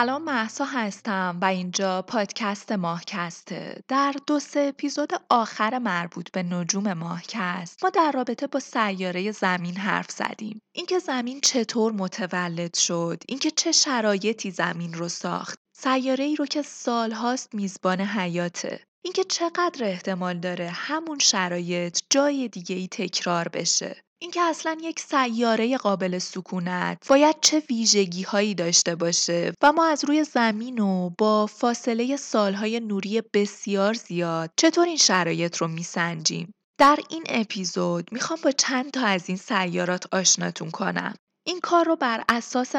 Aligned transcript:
سلام 0.00 0.24
محسا 0.24 0.64
هستم 0.64 1.38
و 1.42 1.44
اینجا 1.44 2.02
پادکست 2.02 2.72
ماهکسته. 2.72 3.82
در 3.88 4.14
دو 4.26 4.38
سه 4.38 4.60
اپیزود 4.60 5.12
آخر 5.30 5.78
مربوط 5.78 6.30
به 6.30 6.42
نجوم 6.42 6.92
ماهکست 6.92 7.84
ما 7.84 7.90
در 7.90 8.12
رابطه 8.14 8.46
با 8.46 8.60
سیاره 8.60 9.32
زمین 9.32 9.76
حرف 9.76 10.10
زدیم. 10.10 10.62
اینکه 10.72 10.98
زمین 10.98 11.40
چطور 11.40 11.92
متولد 11.92 12.76
شد 12.76 13.22
اینکه 13.28 13.50
چه 13.50 13.72
شرایطی 13.72 14.50
زمین 14.50 14.94
رو 14.94 15.08
ساخت. 15.08 15.58
سیاره 15.76 16.24
ای 16.24 16.36
رو 16.36 16.46
که 16.46 16.62
سالهاست 16.62 17.54
میزبان 17.54 18.00
حیاته. 18.00 18.80
اینکه 19.04 19.24
چقدر 19.24 19.84
احتمال 19.84 20.38
داره 20.38 20.68
همون 20.68 21.18
شرایط 21.18 22.00
جای 22.10 22.48
دیگه 22.48 22.76
ای 22.76 22.88
تکرار 22.88 23.48
بشه. 23.48 24.02
اینکه 24.22 24.40
اصلا 24.40 24.76
یک 24.82 25.00
سیاره 25.00 25.76
قابل 25.76 26.18
سکونت 26.18 27.08
باید 27.08 27.36
چه 27.40 27.62
ویژگی 27.70 28.22
هایی 28.22 28.54
داشته 28.54 28.94
باشه 28.94 29.52
و 29.62 29.72
ما 29.72 29.86
از 29.86 30.04
روی 30.04 30.24
زمین 30.24 30.78
و 30.78 31.10
با 31.18 31.46
فاصله 31.46 32.16
سالهای 32.16 32.80
نوری 32.80 33.22
بسیار 33.34 33.94
زیاد 33.94 34.50
چطور 34.56 34.86
این 34.86 34.96
شرایط 34.96 35.56
رو 35.56 35.68
میسنجیم 35.68 36.52
در 36.78 36.98
این 37.10 37.24
اپیزود 37.28 38.12
می‌خوام 38.12 38.38
با 38.44 38.50
چند 38.50 38.90
تا 38.90 39.06
از 39.06 39.28
این 39.28 39.38
سیارات 39.38 40.14
آشناتون 40.14 40.70
کنم 40.70 41.14
این 41.46 41.60
کار 41.60 41.84
رو 41.84 41.96
بر 41.96 42.24
اساس 42.28 42.74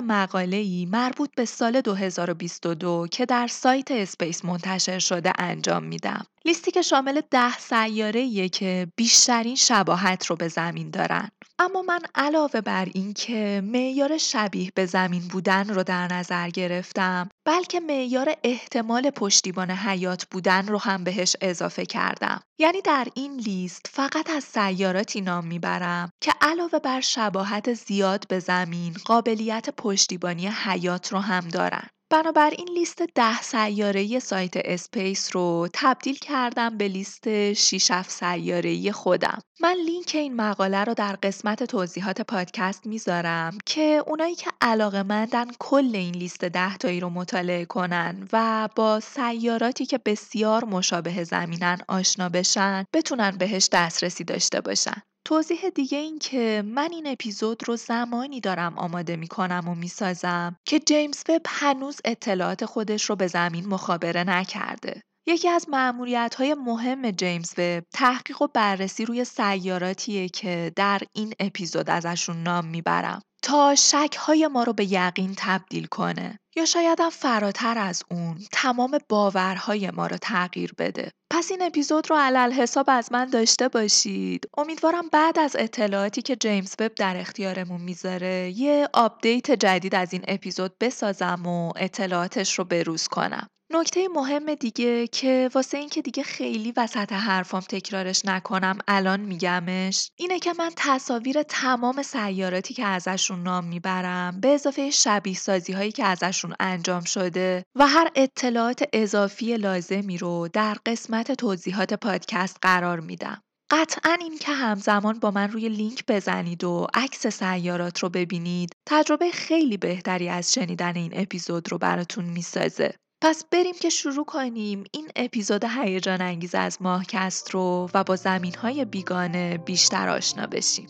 ای 0.52 0.88
مربوط 0.92 1.30
به 1.36 1.46
سال 1.46 1.82
2022 1.82 3.08
که 3.12 3.26
در 3.26 3.48
سایت 3.48 3.92
اسپیس 3.92 4.46
منتشر 4.46 5.00
شده 5.00 5.34
انجام 5.38 5.84
میدم. 5.84 6.26
لیستی 6.46 6.72
که 6.72 6.82
شامل 6.82 7.22
ده 7.32 7.58
سیاره 7.58 8.50
که 8.50 8.88
بیشترین 8.96 9.56
شباهت 9.56 10.26
رو 10.26 10.36
به 10.36 10.48
زمین 10.48 10.90
دارن. 10.90 11.32
اما 11.60 11.82
من 11.82 12.00
علاوه 12.16 12.62
بر 12.62 12.88
این 12.94 13.14
که 13.14 13.62
معیار 13.66 14.18
شبیه 14.18 14.72
به 14.76 14.86
زمین 14.86 15.28
بودن 15.28 15.70
رو 15.70 15.84
در 15.84 16.14
نظر 16.14 16.50
گرفتم 16.50 17.30
بلکه 17.46 17.80
معیار 17.80 18.36
احتمال 18.44 19.10
پشتیبان 19.10 19.72
حیات 19.72 20.26
بودن 20.32 20.68
رو 20.68 20.78
هم 20.78 21.04
بهش 21.04 21.36
اضافه 21.42 21.86
کردم 21.86 22.42
یعنی 22.60 22.82
در 22.82 23.08
این 23.16 23.38
لیست 23.38 23.86
فقط 23.90 24.30
از 24.30 24.44
سیاراتی 24.44 25.22
نام 25.22 25.48
می‌برم 25.48 26.12
که 26.22 26.34
علاوه 26.42 26.80
بر 26.80 27.02
شباهت 27.02 27.74
زیاد 27.74 28.28
به 28.28 28.40
زمین 28.40 28.96
قابلیت 29.06 29.70
پشتیبانی 29.70 30.48
حیات 30.48 31.12
رو 31.14 31.20
هم 31.20 31.48
دارن 31.48 31.88
بنابراین 32.12 32.68
لیست 32.74 33.02
ده 33.16 33.42
سیاره 33.42 34.20
سایت 34.20 34.54
اسپیس 34.56 35.36
رو 35.36 35.68
تبدیل 35.74 36.16
کردم 36.16 36.78
به 36.78 36.88
لیست 36.88 37.54
6 37.54 37.92
7 37.92 38.10
سیاره 38.10 38.92
خودم. 38.92 39.40
من 39.62 39.76
لینک 39.86 40.12
این 40.14 40.36
مقاله 40.36 40.84
رو 40.84 40.94
در 40.94 41.16
قسمت 41.24 41.64
توضیحات 41.64 42.22
پادکست 42.22 42.88
می‌ذارم 42.88 43.58
که 43.66 44.04
اونایی 44.08 44.36
که 44.36 44.50
علاقه 44.62 45.04
مندن 45.04 45.46
کل 45.60 45.92
این 45.94 46.16
لیست 46.16 46.46
ده 46.46 46.78
تایی 46.78 47.00
رو 47.00 47.10
مطالعه 47.10 47.66
کنن 47.66 48.28
و 48.34 48.70
با 48.76 49.00
سیاراتی 49.00 49.86
که 49.86 50.00
بسیار 50.06 50.66
مشابه 50.66 51.24
زمینن 51.24 51.78
آشنا 51.88 52.30
بشن 52.30 52.86
بتونن 52.94 53.32
بهش 53.32 53.70
دسترسی 53.72 54.24
داشته 54.24 54.62
باشن. 54.62 55.02
توضیح 55.26 55.70
دیگه 55.70 55.98
این 55.98 56.20
که 56.20 56.64
من 56.66 56.90
این 56.92 57.08
اپیزود 57.08 57.68
رو 57.68 57.76
زمانی 57.76 58.42
دارم 58.42 58.78
آماده 58.78 59.16
می 59.16 59.28
کنم 59.28 59.68
و 59.68 59.76
می 59.76 59.88
سازم 59.88 60.56
که 60.66 60.80
جیمز 60.80 61.24
وب 61.30 61.42
هنوز 61.48 62.02
اطلاعات 62.06 62.66
خودش 62.66 63.10
رو 63.10 63.16
به 63.16 63.28
زمین 63.28 63.68
مخابره 63.68 64.24
نکرده. 64.24 65.02
یکی 65.28 65.50
از 65.50 65.70
ماموریت 65.70 66.36
های 66.36 66.54
مهم 66.54 67.12
جیمز 67.12 67.54
وب 67.58 67.84
تحقیق 67.94 68.42
و 68.42 68.48
بررسی 68.48 69.06
روی 69.06 69.26
سیاراتیه 69.26 70.30
که 70.30 70.72
در 70.76 71.02
این 71.14 71.34
اپیزود 71.40 71.90
ازشون 71.90 72.44
نام 72.44 72.66
می‌برم 72.66 73.22
تا 73.44 73.76
شک 73.76 74.16
های 74.20 74.48
ما 74.48 74.64
رو 74.64 74.74
به 74.74 74.94
یقین 74.94 75.34
تبدیل 75.38 75.86
کنه. 75.86 76.40
یا 76.56 76.66
شاید 76.66 77.00
هم 77.02 77.10
فراتر 77.10 77.78
از 77.78 78.04
اون 78.12 78.40
تمام 78.52 78.98
باورهای 79.10 79.92
ما 79.92 80.08
رو 80.08 80.18
تغییر 80.18 80.74
بده. 80.78 81.12
پس 81.32 81.52
این 81.52 81.62
اپیزود 81.62 82.10
رو 82.10 82.16
علی‌الحساب 82.16 82.86
از 82.88 83.12
من 83.12 83.26
داشته 83.26 83.68
باشید. 83.68 84.46
امیدوارم 84.58 85.10
بعد 85.10 85.40
از 85.40 85.56
اطلاعاتی 85.60 86.22
که 86.22 86.36
جیمز 86.36 86.76
وب 86.80 86.96
در 86.96 87.18
اختیارمون 87.18 87.82
می‌ذاره 87.82 88.54
یه 88.56 88.88
آپدیت 88.94 89.52
جدید 89.52 89.96
از 89.96 90.14
این 90.14 90.24
اپیزود 90.28 90.76
بسازم 90.80 91.46
و 91.46 91.72
اطلاعاتش 91.76 92.60
رو 92.60 92.66
بروز 92.66 93.08
کنم. 93.08 93.48
نکته 93.74 94.08
مهم 94.08 94.56
دیگه 94.56 95.08
که 95.08 95.50
واسه 95.54 95.78
اینکه 95.78 96.02
دیگه 96.02 96.24
خیلی 96.24 96.74
وسط 96.78 97.14
حرفام 97.14 97.62
تکرارش 97.62 98.26
نکنم 98.26 98.78
الان 98.88 99.20
میگمش 99.20 100.10
اینه 100.16 100.40
که 100.40 100.54
من 100.60 100.72
تصاویر 100.76 101.44
تمام 101.44 102.02
سیاراتی 102.02 102.74
که 102.74 102.86
ازشون 102.86 103.44
نام 103.44 103.66
می‌برم 103.66 104.40
به 104.42 104.48
اضافه 104.48 104.90
شبیه 104.90 105.36
سازی 105.36 105.74
هایی 105.74 105.92
که 105.92 106.06
ازشون 106.06 106.54
انجام 106.60 107.04
شده 107.04 107.64
و 107.76 107.88
هر 107.88 108.12
اطلاعات 108.16 108.84
اضافی 108.94 109.58
لازمی 109.58 110.18
رو 110.18 110.48
در 110.54 110.78
قسمت 110.86 111.32
توضیحات 111.32 111.94
پادکست 111.94 112.58
قرار 112.62 113.00
میدم. 113.00 113.42
قطعا 113.72 114.18
این 114.22 114.38
که 114.38 114.52
همزمان 114.52 115.20
با 115.20 115.32
من 115.32 115.52
روی 115.52 115.70
لینک 115.70 116.04
بزنید 116.08 116.64
و 116.64 116.88
عکس 116.94 117.28
سیارات 117.28 118.00
رو 118.00 118.10
ببینید 118.10 118.76
تجربه 118.90 119.32
خیلی 119.32 119.78
بهتری 119.78 120.30
از 120.30 120.54
شنیدن 120.54 120.96
این 120.96 121.12
اپیزود 121.16 121.72
رو 121.72 121.78
براتون 121.78 122.26
می‌سازه. 122.26 122.96
پس 123.24 123.44
بریم 123.52 123.76
که 123.82 123.90
شروع 123.90 124.26
کنیم 124.26 124.84
این 124.92 125.08
اپیزود 125.16 125.64
هیجان 125.64 126.22
انگیز 126.22 126.56
از 126.56 126.82
ماهکست 126.82 127.50
رو 127.52 127.90
و 127.94 128.04
با 128.04 128.16
زمین 128.16 128.56
های 128.56 128.86
بیگانه 128.86 129.58
بیشتر 129.58 130.10
آشنا 130.10 130.48
بشیم. 130.48 130.88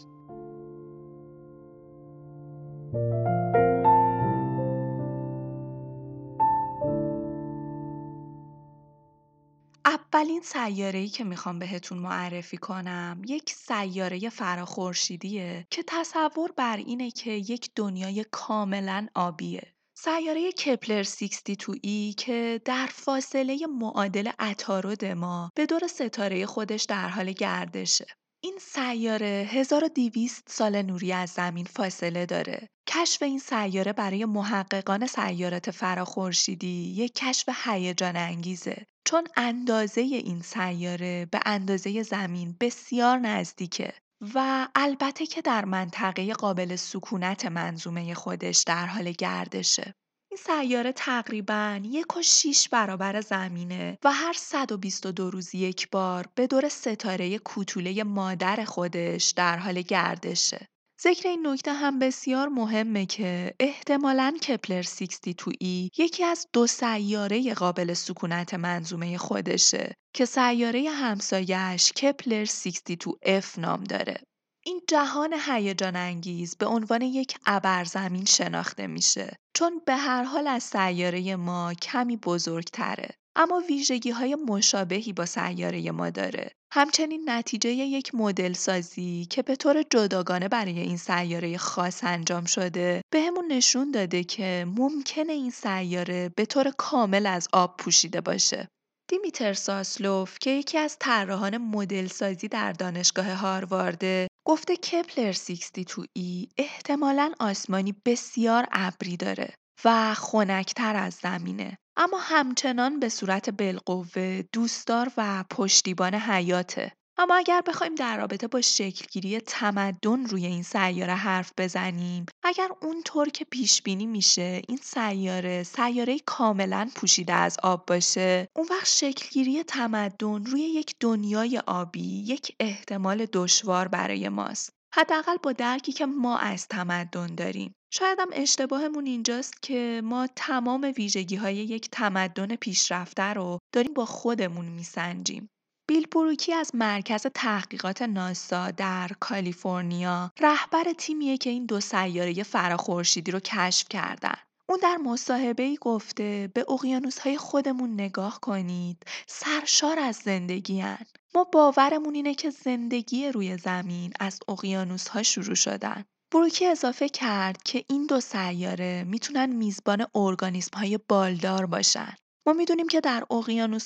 اولین 9.85 10.41
سیاره‌ای 10.41 11.07
که 11.07 11.23
می‌خوام 11.23 11.59
بهتون 11.59 11.97
معرفی 11.97 12.57
کنم 12.57 13.21
یک 13.27 13.49
سیاره 13.49 14.29
فراخورشیدیه 14.29 15.67
که 15.69 15.83
تصور 15.87 16.51
بر 16.51 16.77
اینه 16.77 17.11
که 17.11 17.31
یک 17.31 17.71
دنیای 17.75 18.25
کاملا 18.31 19.07
آبیه 19.15 19.73
سیاره 20.03 20.51
کپلر 20.51 21.03
62 21.03 21.75
ای 21.81 22.13
که 22.17 22.61
در 22.65 22.89
فاصله 22.93 23.67
معادل 23.67 24.31
عطارد 24.39 25.05
ما 25.05 25.51
به 25.55 25.65
دور 25.65 25.87
ستاره 25.87 26.45
خودش 26.45 26.83
در 26.83 27.07
حال 27.09 27.31
گردشه. 27.31 28.05
این 28.43 28.57
سیاره 28.61 29.47
1200 29.51 30.43
سال 30.49 30.81
نوری 30.81 31.13
از 31.13 31.29
زمین 31.29 31.65
فاصله 31.65 32.25
داره. 32.25 32.67
کشف 32.87 33.23
این 33.23 33.39
سیاره 33.39 33.93
برای 33.93 34.25
محققان 34.25 35.07
سیارات 35.07 35.71
فراخورشیدی 35.71 36.93
یک 36.97 37.15
کشف 37.15 37.49
هیجان 37.65 38.15
انگیزه 38.15 38.85
چون 39.05 39.23
اندازه 39.37 40.01
این 40.01 40.41
سیاره 40.41 41.25
به 41.31 41.39
اندازه 41.45 42.03
زمین 42.03 42.55
بسیار 42.59 43.17
نزدیکه 43.17 43.93
و 44.35 44.67
البته 44.75 45.25
که 45.25 45.41
در 45.41 45.65
منطقه 45.65 46.33
قابل 46.33 46.75
سکونت 46.75 47.45
منظومه 47.45 48.13
خودش 48.13 48.63
در 48.67 48.85
حال 48.85 49.11
گردشه. 49.11 49.93
این 50.31 50.37
سیاره 50.37 50.91
تقریبا 50.91 51.79
یک 51.83 52.17
و 52.17 52.21
شیش 52.21 52.69
برابر 52.69 53.21
زمینه 53.21 53.97
و 54.03 54.11
هر 54.11 54.33
122 54.33 55.31
روز 55.31 55.55
یک 55.55 55.89
بار 55.89 56.27
به 56.35 56.47
دور 56.47 56.69
ستاره 56.69 57.37
کوتوله 57.37 58.03
مادر 58.03 58.63
خودش 58.65 59.33
در 59.37 59.57
حال 59.57 59.81
گردشه. 59.81 60.67
ذکر 61.03 61.29
این 61.29 61.47
نکته 61.47 61.73
هم 61.73 61.99
بسیار 61.99 62.47
مهمه 62.47 63.05
که 63.05 63.55
احتمالاً 63.59 64.37
کپلر 64.47 64.81
62 64.81 65.51
ای 65.59 65.89
یکی 65.97 66.23
از 66.23 66.47
دو 66.53 66.67
سیاره 66.67 67.53
قابل 67.53 67.93
سکونت 67.93 68.53
منظومه 68.53 69.17
خودشه 69.17 69.95
که 70.13 70.25
سیاره 70.25 70.89
همسایش 70.89 71.91
کپلر 71.91 72.45
62 72.45 73.17
F 73.25 73.57
نام 73.57 73.83
داره. 73.83 74.23
این 74.65 74.81
جهان 74.87 75.35
هیجان 75.47 75.95
انگیز 75.95 76.55
به 76.55 76.65
عنوان 76.65 77.01
یک 77.01 77.37
ابرزمین 77.45 78.25
شناخته 78.25 78.87
میشه. 78.87 79.35
چون 79.55 79.81
به 79.85 79.95
هر 79.95 80.23
حال 80.23 80.47
از 80.47 80.63
سیاره 80.63 81.35
ما 81.35 81.73
کمی 81.73 82.17
بزرگتره. 82.17 83.09
اما 83.35 83.61
ویژگی 83.69 84.09
های 84.09 84.35
مشابهی 84.35 85.13
با 85.13 85.25
سیاره 85.25 85.91
ما 85.91 86.09
داره. 86.09 86.51
همچنین 86.73 87.29
نتیجه 87.29 87.69
یک 87.69 88.15
مدل 88.15 88.53
سازی 88.53 89.27
که 89.29 89.41
به 89.41 89.55
طور 89.55 89.83
جداگانه 89.83 90.47
برای 90.47 90.79
این 90.79 90.97
سیاره 90.97 91.57
خاص 91.57 92.03
انجام 92.03 92.45
شده 92.45 93.01
به 93.13 93.21
همون 93.21 93.51
نشون 93.51 93.91
داده 93.91 94.23
که 94.23 94.65
ممکنه 94.77 95.33
این 95.33 95.51
سیاره 95.51 96.29
به 96.35 96.45
طور 96.45 96.71
کامل 96.77 97.25
از 97.25 97.47
آب 97.53 97.77
پوشیده 97.77 98.21
باشه. 98.21 98.67
دیمیتر 99.11 99.53
ساسلوف 99.53 100.37
که 100.41 100.49
یکی 100.49 100.77
از 100.77 100.97
طراحان 100.99 101.57
مدل 101.57 102.07
سازی 102.07 102.47
در 102.47 102.71
دانشگاه 102.71 103.33
هاروارد 103.33 104.27
گفته 104.47 104.75
کپلر 104.75 105.31
62 105.31 106.05
ای 106.13 106.47
احتمالاً 106.57 107.33
آسمانی 107.39 107.95
بسیار 108.05 108.65
ابری 108.71 109.17
داره 109.17 109.53
و 109.85 110.13
خنکتر 110.13 110.95
از 110.95 111.13
زمینه. 111.13 111.77
اما 111.97 112.17
همچنان 112.19 112.99
به 112.99 113.09
صورت 113.09 113.49
بالقوه 113.49 114.41
دوستدار 114.53 115.11
و 115.17 115.43
پشتیبان 115.49 116.15
حیاته. 116.15 116.91
اما 117.21 117.35
اگر 117.35 117.61
بخوایم 117.67 117.95
در 117.95 118.17
رابطه 118.17 118.47
با 118.47 118.61
شکلگیری 118.61 119.39
تمدن 119.39 120.25
روی 120.25 120.45
این 120.45 120.63
سیاره 120.63 121.13
حرف 121.13 121.53
بزنیم 121.57 122.25
اگر 122.43 122.69
اونطور 122.81 123.29
که 123.29 123.45
پیش 123.45 123.81
بینی 123.81 124.05
میشه 124.05 124.61
این 124.67 124.77
سیاره 124.77 125.63
سیاره 125.63 126.19
کاملا 126.19 126.89
پوشیده 126.95 127.33
از 127.33 127.57
آب 127.63 127.85
باشه. 127.85 128.47
اون 128.55 128.67
وقت 128.69 128.87
شکلگیری 128.87 129.63
تمدن 129.63 130.45
روی 130.45 130.61
یک 130.61 130.95
دنیای 130.99 131.61
آبی 131.67 132.23
یک 132.27 132.55
احتمال 132.59 133.25
دشوار 133.33 133.87
برای 133.87 134.29
ماست. 134.29 134.73
حداقل 134.93 135.37
با 135.43 135.51
درکی 135.51 135.91
که 135.91 136.05
ما 136.05 136.37
از 136.37 136.67
تمدن 136.67 137.35
داریم. 137.35 137.73
شاید 137.93 138.19
هم 138.19 138.29
اشتباهمون 138.33 139.05
اینجاست 139.05 139.61
که 139.61 140.01
ما 140.03 140.27
تمام 140.35 140.93
ویژگی 140.97 141.35
های 141.35 141.55
یک 141.55 141.89
تمدن 141.91 142.55
پیشرفته 142.55 143.23
رو 143.23 143.59
داریم 143.73 143.93
با 143.93 144.05
خودمون 144.05 144.65
میسنجیم. 144.65 145.49
بیل 145.91 146.07
بروکی 146.11 146.53
از 146.53 146.71
مرکز 146.73 147.27
تحقیقات 147.33 148.01
ناسا 148.01 148.71
در 148.71 149.09
کالیفرنیا 149.19 150.31
رهبر 150.39 150.93
تیمیه 150.97 151.37
که 151.37 151.49
این 151.49 151.65
دو 151.65 151.79
سیاره 151.79 152.43
فراخورشیدی 152.43 153.31
رو 153.31 153.39
کشف 153.39 153.89
کردن. 153.89 154.35
اون 154.69 154.79
در 154.83 154.97
مصاحبه 154.97 155.63
ای 155.63 155.77
گفته 155.81 156.51
به 156.53 156.65
اقیانوس 156.69 157.19
های 157.19 157.37
خودمون 157.37 157.93
نگاه 157.93 158.39
کنید 158.41 159.03
سرشار 159.27 159.99
از 159.99 160.15
زندگی 160.15 160.79
هن. 160.79 161.05
ما 161.35 161.43
باورمون 161.43 162.15
اینه 162.15 162.35
که 162.35 162.49
زندگی 162.49 163.27
روی 163.27 163.57
زمین 163.57 164.13
از 164.19 164.39
اقیانوس 164.47 165.07
ها 165.07 165.23
شروع 165.23 165.55
شدن. 165.55 166.05
بروکی 166.33 166.65
اضافه 166.65 167.09
کرد 167.09 167.63
که 167.63 167.85
این 167.89 168.05
دو 168.05 168.19
سیاره 168.19 169.03
می‌تونن 169.07 169.55
میزبان 169.55 170.05
ارگانیسم 170.15 170.77
های 170.77 170.99
بالدار 171.07 171.65
باشن. 171.65 172.15
ما 172.47 172.53
می‌دونیم 172.53 172.87
که 172.87 173.01
در 173.01 173.23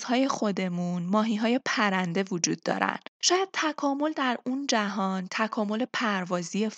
های 0.05 0.27
خودمون 0.27 1.13
های 1.13 1.59
پرنده 1.65 2.23
وجود 2.31 2.61
دارن. 2.61 2.97
شاید 3.21 3.49
تکامل 3.53 4.11
در 4.11 4.37
اون 4.45 4.67
جهان 4.67 5.27
تکامل 5.31 5.85
پروازی 5.93 6.69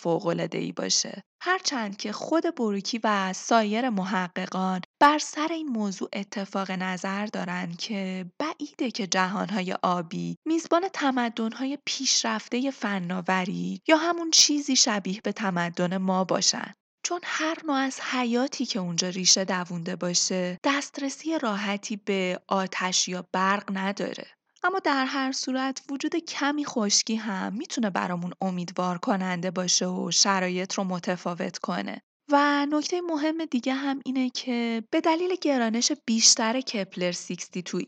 ای 0.54 0.72
باشه. 0.72 1.24
هرچند 1.42 1.98
که 1.98 2.12
خود 2.12 2.56
بروکی 2.56 3.00
و 3.04 3.34
سایر 3.34 3.90
محققان 3.90 4.82
بر 5.02 5.20
سر 5.20 5.48
این 5.52 5.68
موضوع 5.68 6.10
اتفاق 6.14 6.72
نظر 6.72 7.26
دارن 7.26 7.74
که 7.74 8.26
بعیده 8.40 8.92
که 8.92 9.08
جهانهای 9.08 9.76
آبی 9.84 10.38
میزبان 10.46 10.88
تمدنهای 10.94 11.78
پیشرفته 11.86 12.72
فناوری 12.72 13.82
یا 13.88 13.98
همون 13.98 14.32
چیزی 14.32 14.76
شبیه 14.76 15.22
به 15.24 15.32
تمدن 15.32 15.98
ما 15.98 16.24
باشن. 16.24 16.74
چون 17.08 17.20
هر 17.24 17.58
نوع 17.68 17.76
از 17.76 18.00
حیاتی 18.02 18.66
که 18.66 18.80
اونجا 18.80 19.10
ریشه 19.10 19.46
دوونده 19.46 19.96
باشه 19.96 20.58
دسترسی 20.64 21.40
راحتی 21.40 21.96
به 21.96 22.40
آتش 22.48 23.08
یا 23.08 23.28
برق 23.34 23.64
نداره. 23.74 24.28
اما 24.64 24.80
در 24.80 25.06
هر 25.06 25.32
صورت 25.32 25.82
وجود 25.90 26.16
کمی 26.16 26.66
خشکی 26.66 27.16
هم 27.16 27.54
می‌تونه 27.54 27.90
برامون 27.90 28.32
امیدوار 28.42 28.98
کننده 28.98 29.52
باشه 29.52 29.86
و 29.86 30.12
شرایط 30.12 30.74
رو 30.74 30.84
متفاوت 30.84 31.58
کنه. 31.58 32.02
و 32.32 32.66
نکته 32.70 33.02
مهم 33.02 33.46
دیگه 33.46 33.74
هم 33.74 34.00
اینه 34.06 34.30
که 34.30 34.84
به 34.92 35.02
دلیل 35.02 35.36
گرانش 35.42 35.92
بیشتر 36.06 36.62
کپلر 36.62 37.12
62 37.12 37.80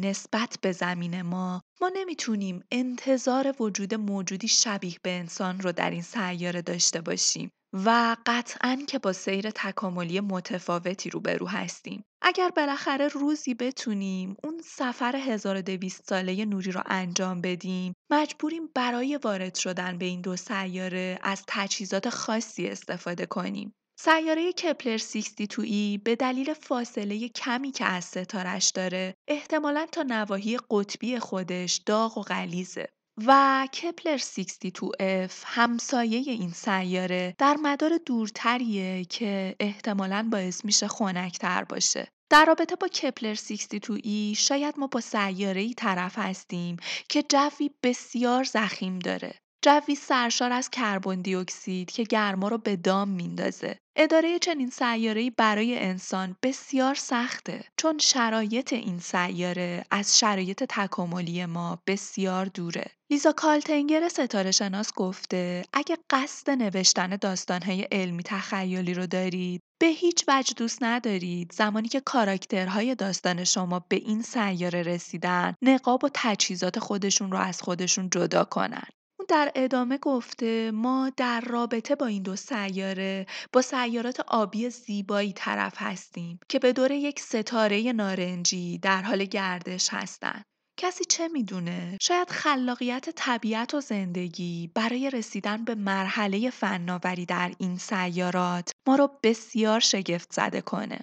نسبت 0.00 0.58
به 0.62 0.72
زمین 0.72 1.22
ما 1.22 1.62
ما 1.80 1.90
نمی‌تونیم 1.94 2.64
انتظار 2.70 3.54
وجود 3.60 3.94
موجودی 3.94 4.48
شبیه 4.48 4.96
به 5.02 5.10
انسان 5.10 5.60
رو 5.60 5.72
در 5.72 5.90
این 5.90 6.02
سیاره 6.02 6.62
داشته 6.62 7.00
باشیم 7.00 7.50
و 7.72 8.16
قطعا 8.26 8.78
که 8.88 8.98
با 8.98 9.12
سیر 9.12 9.50
تکاملی 9.50 10.20
متفاوتی 10.20 11.10
روبرو 11.10 11.46
هستیم. 11.46 12.04
اگر 12.22 12.50
بالاخره 12.56 13.08
روزی 13.08 13.54
بتونیم 13.54 14.36
اون 14.44 14.60
سفر 14.64 15.16
1200 15.16 16.08
ساله 16.08 16.44
نوری 16.44 16.72
رو 16.72 16.82
انجام 16.86 17.40
بدیم، 17.40 17.94
مجبوریم 18.10 18.68
برای 18.74 19.16
وارد 19.16 19.54
شدن 19.54 19.98
به 19.98 20.04
این 20.04 20.20
دو 20.20 20.36
سیاره 20.36 21.18
از 21.22 21.44
تجهیزات 21.46 22.10
خاصی 22.10 22.66
استفاده 22.66 23.26
کنیم. 23.26 23.74
سیاره 24.00 24.52
کپلر 24.52 24.96
62 24.96 25.98
به 26.04 26.16
دلیل 26.16 26.54
فاصله 26.54 27.28
کمی 27.28 27.70
که 27.70 27.84
از 27.84 28.04
ستارش 28.04 28.70
داره 28.70 29.14
احتمالا 29.28 29.86
تا 29.92 30.02
نواحی 30.02 30.58
قطبی 30.70 31.18
خودش 31.18 31.80
داغ 31.86 32.18
و 32.18 32.22
غلیزه 32.22 32.88
و 33.26 33.68
کپلر 33.82 34.18
62F 34.18 35.32
همسایه 35.44 36.32
این 36.32 36.50
سیاره 36.50 37.34
در 37.38 37.56
مدار 37.62 37.90
دورتریه 38.06 39.04
که 39.04 39.56
احتمالاً 39.60 40.28
باعث 40.32 40.64
میشه 40.64 40.88
خنکتر 40.88 41.64
باشه. 41.64 42.08
در 42.30 42.44
رابطه 42.44 42.76
با 42.76 42.88
کپلر 42.88 43.34
62e 43.34 44.36
شاید 44.36 44.74
ما 44.78 44.86
با 44.86 45.00
سیاره 45.00 45.60
ای 45.60 45.74
طرف 45.74 46.18
هستیم 46.18 46.76
که 47.08 47.24
جوی 47.28 47.70
بسیار 47.82 48.44
زخیم 48.44 48.98
داره. 48.98 49.34
جوی 49.62 49.94
سرشار 49.94 50.52
از 50.52 50.70
کربن 50.70 51.20
دی 51.20 51.34
اکسید 51.34 51.90
که 51.90 52.02
گرما 52.02 52.48
رو 52.48 52.58
به 52.58 52.76
دام 52.76 53.08
میندازه. 53.08 53.78
اداره 54.00 54.38
چنین 54.38 54.70
سیاره‌ای 54.70 55.30
برای 55.30 55.78
انسان 55.78 56.36
بسیار 56.42 56.94
سخته 56.94 57.64
چون 57.76 57.98
شرایط 57.98 58.72
این 58.72 58.98
سیاره 58.98 59.84
از 59.90 60.18
شرایط 60.18 60.64
تکاملی 60.68 61.46
ما 61.46 61.82
بسیار 61.86 62.46
دوره. 62.46 62.90
لیزا 63.10 63.32
کالتنگر 63.32 64.08
ستاره 64.08 64.50
شناس 64.50 64.92
گفته 64.96 65.64
اگه 65.72 65.98
قصد 66.10 66.50
نوشتن 66.50 67.16
داستانهای 67.16 67.82
علمی 67.82 68.22
تخیلی 68.22 68.94
رو 68.94 69.06
دارید 69.06 69.62
به 69.80 69.86
هیچ 69.86 70.24
وجه 70.28 70.54
دوست 70.56 70.82
ندارید 70.82 71.52
زمانی 71.52 71.88
که 71.88 72.00
کاراکترهای 72.00 72.94
داستان 72.94 73.44
شما 73.44 73.84
به 73.88 73.96
این 73.96 74.22
سیاره 74.22 74.82
رسیدن 74.82 75.54
نقاب 75.62 76.04
و 76.04 76.08
تجهیزات 76.14 76.78
خودشون 76.78 77.32
رو 77.32 77.38
از 77.38 77.62
خودشون 77.62 78.10
جدا 78.10 78.44
کنن. 78.44 78.88
در 79.28 79.52
ادامه 79.54 79.98
گفته 79.98 80.70
ما 80.70 81.12
در 81.16 81.40
رابطه 81.40 81.94
با 81.94 82.06
این 82.06 82.22
دو 82.22 82.36
سیاره 82.36 83.26
با 83.52 83.62
سیارات 83.62 84.20
آبی 84.20 84.70
زیبایی 84.70 85.32
طرف 85.32 85.74
هستیم 85.76 86.40
که 86.48 86.58
به 86.58 86.72
دور 86.72 86.90
یک 86.90 87.20
ستاره 87.20 87.92
نارنجی 87.92 88.78
در 88.78 89.02
حال 89.02 89.24
گردش 89.24 89.88
هستند. 89.92 90.44
کسی 90.78 91.04
چه 91.04 91.28
می‌دونه؟ 91.28 91.98
شاید 92.00 92.30
خلاقیت 92.30 93.10
طبیعت 93.10 93.74
و 93.74 93.80
زندگی 93.80 94.70
برای 94.74 95.10
رسیدن 95.10 95.64
به 95.64 95.74
مرحله 95.74 96.50
فناوری 96.50 97.26
در 97.26 97.52
این 97.58 97.76
سیارات 97.76 98.70
ما 98.88 98.96
رو 98.96 99.10
بسیار 99.22 99.80
شگفت 99.80 100.32
زده 100.32 100.60
کنه. 100.60 100.98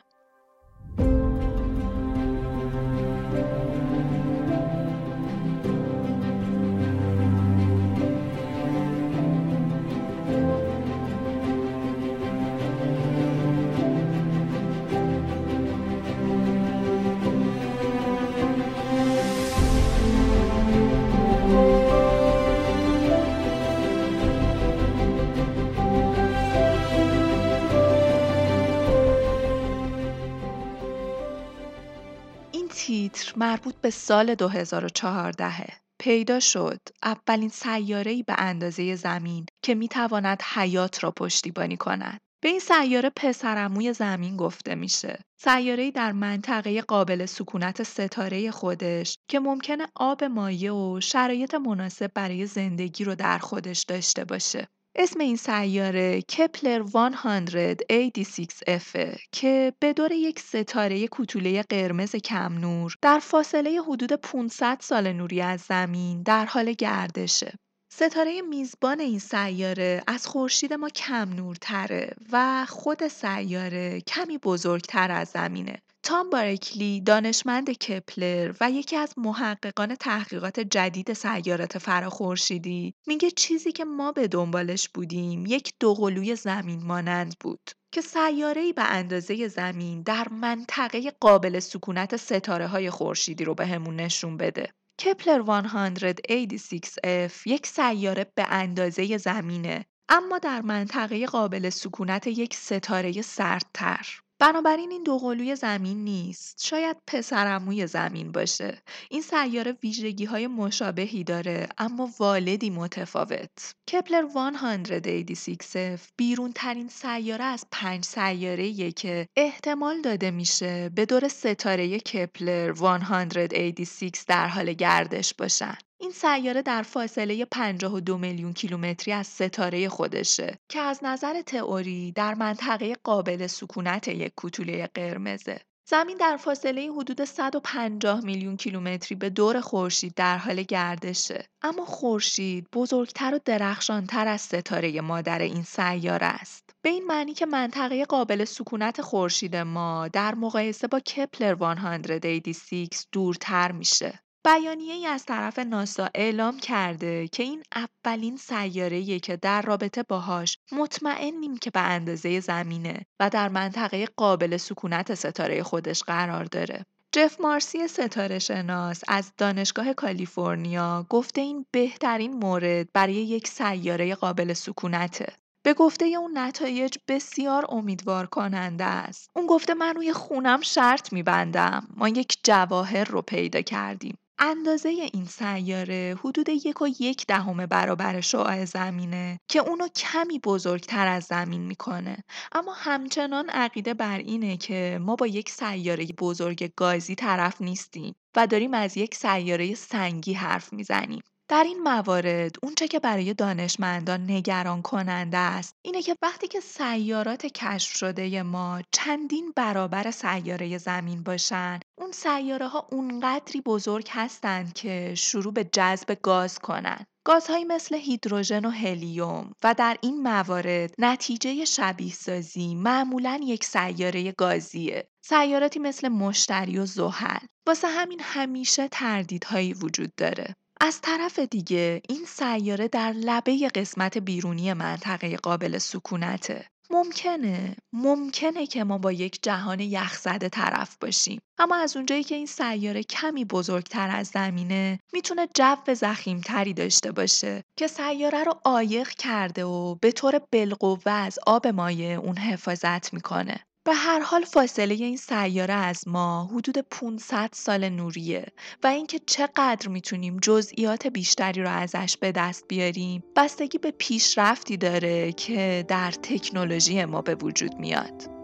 تیتر 32.95 33.33
مربوط 33.35 33.75
به 33.75 33.89
سال 33.89 34.35
2014 34.35 35.67
پیدا 35.99 36.39
شد 36.39 36.79
اولین 37.03 37.49
سیاره‌ای 37.49 38.23
به 38.23 38.35
اندازه 38.37 38.95
زمین 38.95 39.45
که 39.63 39.75
می‌تواند 39.75 40.41
حیات 40.53 41.03
را 41.03 41.11
پشتیبانی 41.11 41.77
کند. 41.77 42.19
به 42.43 42.49
این 42.49 42.59
سیاره 42.59 43.11
پسرموی 43.15 43.93
زمین 43.93 44.37
گفته 44.37 44.75
میشه. 44.75 45.19
سیاره‌ای 45.41 45.91
در 45.91 46.11
منطقه 46.11 46.81
قابل 46.81 47.25
سکونت 47.25 47.83
ستاره 47.83 48.51
خودش 48.51 49.17
که 49.29 49.39
ممکنه 49.39 49.87
آب 49.95 50.23
مایع 50.23 50.73
و 50.73 50.99
شرایط 51.01 51.53
مناسب 51.53 52.11
برای 52.13 52.45
زندگی 52.45 53.03
رو 53.03 53.15
در 53.15 53.37
خودش 53.37 53.83
داشته 53.87 54.25
باشه. 54.25 54.67
اسم 54.97 55.19
این 55.19 55.35
سیاره 55.35 56.21
کپلر 56.21 56.85
186F 56.85 59.19
که 59.31 59.73
به 59.79 59.93
دور 59.93 60.11
یک 60.11 60.39
ستاره 60.39 61.07
کوتوله 61.07 61.61
قرمز 61.61 62.15
کم 62.15 62.53
نور 62.53 62.95
در 63.01 63.19
فاصله 63.19 63.81
حدود 63.81 64.13
500 64.13 64.77
سال 64.81 65.13
نوری 65.13 65.41
از 65.41 65.61
زمین 65.61 66.23
در 66.23 66.45
حال 66.45 66.73
گردشه. 66.73 67.53
ستاره 67.93 68.41
میزبان 68.41 68.99
این 68.99 69.19
سیاره 69.19 70.03
از 70.07 70.27
خورشید 70.27 70.73
ما 70.73 70.89
کم 70.89 71.33
نورتره 71.33 72.13
و 72.31 72.65
خود 72.69 73.07
سیاره 73.07 74.01
کمی 74.01 74.37
بزرگتر 74.37 75.11
از 75.11 75.27
زمینه. 75.27 75.81
تام 76.05 76.29
بارکلی 76.29 77.01
دانشمند 77.01 77.69
کپلر 77.69 78.53
و 78.61 78.71
یکی 78.71 78.95
از 78.95 79.13
محققان 79.17 79.95
تحقیقات 79.95 80.59
جدید 80.59 81.13
سیارات 81.13 81.77
فراخورشیدی 81.77 82.93
میگه 83.07 83.31
چیزی 83.31 83.71
که 83.71 83.85
ما 83.85 84.11
به 84.11 84.27
دنبالش 84.27 84.89
بودیم 84.89 85.45
یک 85.45 85.73
دوقلوی 85.79 86.35
زمین 86.35 86.83
مانند 86.83 87.35
بود 87.39 87.71
که 87.91 88.01
سیاره‌ای 88.01 88.73
به 88.73 88.83
اندازه 88.83 89.47
زمین 89.47 90.01
در 90.01 90.27
منطقه 90.29 91.11
قابل 91.19 91.59
سکونت 91.59 92.15
ستاره 92.15 92.67
های 92.67 92.89
خورشیدی 92.89 93.45
رو 93.45 93.55
بهمون 93.55 93.95
به 93.95 94.03
نشون 94.03 94.37
بده. 94.37 94.73
کپلر 94.99 95.41
186F 95.41 97.33
یک 97.45 97.67
سیاره 97.67 98.31
به 98.35 98.45
اندازه 98.49 99.17
زمینه 99.17 99.85
اما 100.09 100.39
در 100.39 100.61
منطقه 100.61 101.25
قابل 101.25 101.69
سکونت 101.69 102.27
یک 102.27 102.55
ستاره 102.55 103.21
سردتر. 103.21 104.24
بنابراین 104.39 104.91
این 104.91 105.03
دوقلوی 105.03 105.55
زمین 105.55 106.03
نیست. 106.03 106.65
شاید 106.65 106.97
پسرعموی 107.07 107.87
زمین 107.87 108.31
باشه. 108.31 108.81
این 109.09 109.21
سیاره 109.21 109.77
ویژگی 109.83 110.25
های 110.25 110.47
مشابهی 110.47 111.23
داره 111.23 111.67
اما 111.77 112.09
والدی 112.19 112.69
متفاوت. 112.69 113.75
کپلر 113.91 114.27
186F 114.27 116.01
بیرون 116.17 116.51
ترین 116.55 116.87
سیاره 116.87 117.43
از 117.43 117.65
پنج 117.71 118.05
سیاره 118.05 118.91
که 118.91 119.27
احتمال 119.35 120.01
داده 120.01 120.31
میشه 120.31 120.89
به 120.89 121.05
دور 121.05 121.27
ستاره 121.27 121.99
کپلر 121.99 122.73
186 122.73 124.23
در 124.27 124.47
حال 124.47 124.73
گردش 124.73 125.33
باشن. 125.33 125.77
این 125.97 126.11
سیاره 126.11 126.61
در 126.61 126.81
فاصله 126.81 127.45
52 127.45 128.17
میلیون 128.17 128.53
کیلومتری 128.53 129.13
از 129.13 129.27
ستاره 129.27 129.89
خودشه 129.89 130.59
که 130.69 130.79
از 130.79 130.99
نظر 131.03 131.41
تئوری 131.41 132.11
در 132.11 132.33
منطقه 132.33 132.95
قابل 133.03 133.47
سکونت 133.47 134.07
یک 134.07 134.33
کوتوله 134.35 134.89
قرمزه. 134.93 135.61
زمین 135.87 136.17
در 136.17 136.37
فاصله 136.37 136.91
حدود 136.91 137.23
150 137.23 138.25
میلیون 138.25 138.57
کیلومتری 138.57 139.15
به 139.15 139.29
دور 139.29 139.61
خورشید 139.61 140.13
در 140.13 140.37
حال 140.37 140.63
گردشه. 140.63 141.47
اما 141.61 141.85
خورشید 141.85 142.67
بزرگتر 142.73 143.35
و 143.35 143.39
درخشانتر 143.45 144.27
از 144.27 144.41
ستاره 144.41 145.01
مادر 145.01 145.39
این 145.39 145.63
سیاره 145.63 146.25
است. 146.25 146.69
به 146.81 146.89
این 146.89 147.05
معنی 147.05 147.33
که 147.33 147.45
منطقه 147.45 148.05
قابل 148.05 148.45
سکونت 148.45 149.01
خورشید 149.01 149.55
ما 149.55 150.07
در 150.07 150.35
مقایسه 150.35 150.87
با 150.87 150.99
کپلر 150.99 151.55
186 151.55 153.05
دورتر 153.11 153.71
میشه. 153.71 154.24
ای 154.47 155.07
از 155.07 155.25
طرف 155.25 155.59
ناسا 155.59 156.09
اعلام 156.15 156.59
کرده 156.59 157.27
که 157.27 157.43
این 157.43 157.63
اولین 157.75 158.37
سیاره‌ایه 158.37 159.19
که 159.19 159.37
در 159.37 159.61
رابطه 159.61 160.03
باهاش 160.03 160.57
مطمئنیم 160.71 161.57
که 161.57 161.69
به 161.69 161.79
اندازه 161.79 162.39
زمینه 162.39 163.05
و 163.19 163.29
در 163.29 163.49
منطقه 163.49 164.05
قابل 164.05 164.57
سکونت 164.57 165.13
ستاره 165.13 165.63
خودش 165.63 166.03
قرار 166.03 166.43
داره. 166.43 166.85
جف 167.11 167.41
مارسی 167.41 167.87
ستاره 167.87 168.39
شناس 168.39 169.01
از 169.07 169.31
دانشگاه 169.37 169.93
کالیفرنیا 169.93 171.05
گفته 171.09 171.41
این 171.41 171.65
بهترین 171.71 172.33
مورد 172.33 172.91
برای 172.93 173.13
یک 173.13 173.47
سیاره 173.47 174.15
قابل 174.15 174.53
سکونته. 174.53 175.33
به 175.63 175.73
گفته 175.73 176.05
اون 176.05 176.37
نتایج 176.37 176.97
بسیار 177.07 177.65
امیدوار 177.69 178.25
کننده 178.25 178.83
است. 178.83 179.29
اون 179.35 179.47
گفته 179.47 179.73
من 179.73 179.95
روی 179.95 180.13
خونم 180.13 180.61
شرط 180.61 181.13
میبندم. 181.13 181.87
ما 181.97 182.09
یک 182.09 182.37
جواهر 182.43 183.03
رو 183.03 183.21
پیدا 183.21 183.61
کردیم. 183.61 184.17
اندازه 184.39 184.89
این 184.89 185.25
سیاره 185.25 186.15
حدود 186.19 186.49
یک 186.49 186.81
و 186.81 186.87
یک 186.99 187.25
دهم 187.27 187.65
برابر 187.65 188.21
شعاع 188.21 188.65
زمینه 188.65 189.39
که 189.47 189.59
اونو 189.59 189.87
کمی 189.87 190.39
بزرگتر 190.39 191.07
از 191.07 191.23
زمین 191.23 191.61
می‌کنه. 191.61 192.23
اما 192.51 192.73
همچنان 192.73 193.49
عقیده 193.49 193.93
بر 193.93 194.17
اینه 194.17 194.57
که 194.57 194.99
ما 195.01 195.15
با 195.15 195.27
یک 195.27 195.49
سیاره 195.49 196.05
بزرگ 196.05 196.71
گازی 196.75 197.15
طرف 197.15 197.61
نیستیم 197.61 198.15
و 198.35 198.47
داریم 198.47 198.73
از 198.73 198.97
یک 198.97 199.15
سیاره 199.15 199.75
سنگی 199.75 200.33
حرف 200.33 200.73
می‌زنیم. 200.73 201.21
در 201.47 201.63
این 201.63 201.83
موارد 201.83 202.55
اونچه 202.63 202.87
که 202.87 202.99
برای 202.99 203.33
دانشمندان 203.33 204.31
نگران 204.31 204.81
کننده 204.81 205.37
است 205.37 205.75
اینه 205.81 206.01
که 206.01 206.15
وقتی 206.21 206.47
که 206.47 206.59
سیارات 206.59 207.45
کشف 207.45 207.95
شده 207.97 208.43
ما 208.43 208.81
چندین 208.91 209.53
برابر 209.55 210.11
سیاره 210.11 210.77
زمین 210.77 211.23
باشن 211.23 211.79
اون 211.97 212.11
سیاره 212.11 212.67
ها 212.67 212.87
اونقدری 212.91 213.61
بزرگ 213.61 214.07
هستند 214.11 214.73
که 214.73 215.13
شروع 215.17 215.53
به 215.53 215.63
جذب 215.63 216.17
گاز 216.21 216.59
کنن. 216.59 217.05
گازهایی 217.27 217.65
مثل 217.65 217.95
هیدروژن 217.95 218.65
و 218.65 218.69
هلیوم 218.69 219.51
و 219.63 219.73
در 219.73 219.97
این 220.01 220.23
موارد 220.23 220.93
نتیجه 220.97 221.65
شبیه 221.65 222.13
سازی 222.13 222.75
معمولا 222.75 223.39
یک 223.43 223.63
سیاره 223.63 224.31
گازیه. 224.31 225.07
سیاراتی 225.25 225.79
مثل 225.79 226.07
مشتری 226.07 226.79
و 226.79 226.85
زحل. 226.85 227.45
واسه 227.67 227.87
همین 227.87 228.19
همیشه 228.23 228.87
تردیدهایی 228.87 229.73
وجود 229.73 230.15
داره. 230.17 230.55
از 230.81 231.01
طرف 231.01 231.39
دیگه 231.39 232.01
این 232.09 232.25
سیاره 232.27 232.87
در 232.87 233.11
لبه 233.11 233.69
قسمت 233.75 234.17
بیرونی 234.17 234.73
منطقه 234.73 235.37
قابل 235.37 235.77
سکونته. 235.77 236.65
ممکنه 236.89 237.75
ممکنه 237.93 238.67
که 238.67 238.83
ما 238.83 238.97
با 238.97 239.11
یک 239.11 239.39
جهان 239.41 239.79
یخزده 239.79 240.49
طرف 240.49 240.97
باشیم 241.01 241.41
اما 241.57 241.75
از 241.75 241.95
اونجایی 241.95 242.23
که 242.23 242.35
این 242.35 242.45
سیاره 242.45 243.03
کمی 243.03 243.45
بزرگتر 243.45 244.09
از 244.09 244.27
زمینه 244.27 244.99
می‌تونه 245.13 245.47
جو 245.55 245.93
زخیمتری 245.93 246.73
داشته 246.73 247.11
باشه 247.11 247.63
که 247.77 247.87
سیاره 247.87 248.43
رو 248.43 248.61
عایق 248.65 249.09
کرده 249.09 249.65
و 249.65 249.95
به 249.95 250.11
طور 250.11 250.41
بالقوه 250.51 251.11
از 251.11 251.39
آب 251.47 251.67
مایع 251.67 252.19
اون 252.19 252.37
حفاظت 252.37 253.13
می‌کنه 253.13 253.65
به 253.85 253.93
هر 253.93 254.19
حال 254.19 254.43
فاصله 254.43 254.93
این 254.93 255.17
سیاره 255.17 255.73
از 255.73 256.07
ما 256.07 256.45
حدود 256.45 256.77
500 256.77 257.49
سال 257.53 257.89
نوریه 257.89 258.45
و 258.83 258.87
اینکه 258.87 259.19
چقدر 259.25 259.87
می‌تونیم 259.87 260.37
جزئیات 260.41 261.07
بیشتری 261.07 261.61
رو 261.61 261.69
ازش 261.69 262.17
به 262.17 262.31
دست 262.31 262.65
بیاریم 262.67 263.23
بستگی 263.35 263.77
به 263.77 263.91
پیشرفتی 263.91 264.77
داره 264.77 265.31
که 265.31 265.85
در 265.87 266.11
تکنولوژی 266.11 267.05
ما 267.05 267.21
به 267.21 267.35
وجود 267.35 267.75
میاد. 267.79 268.34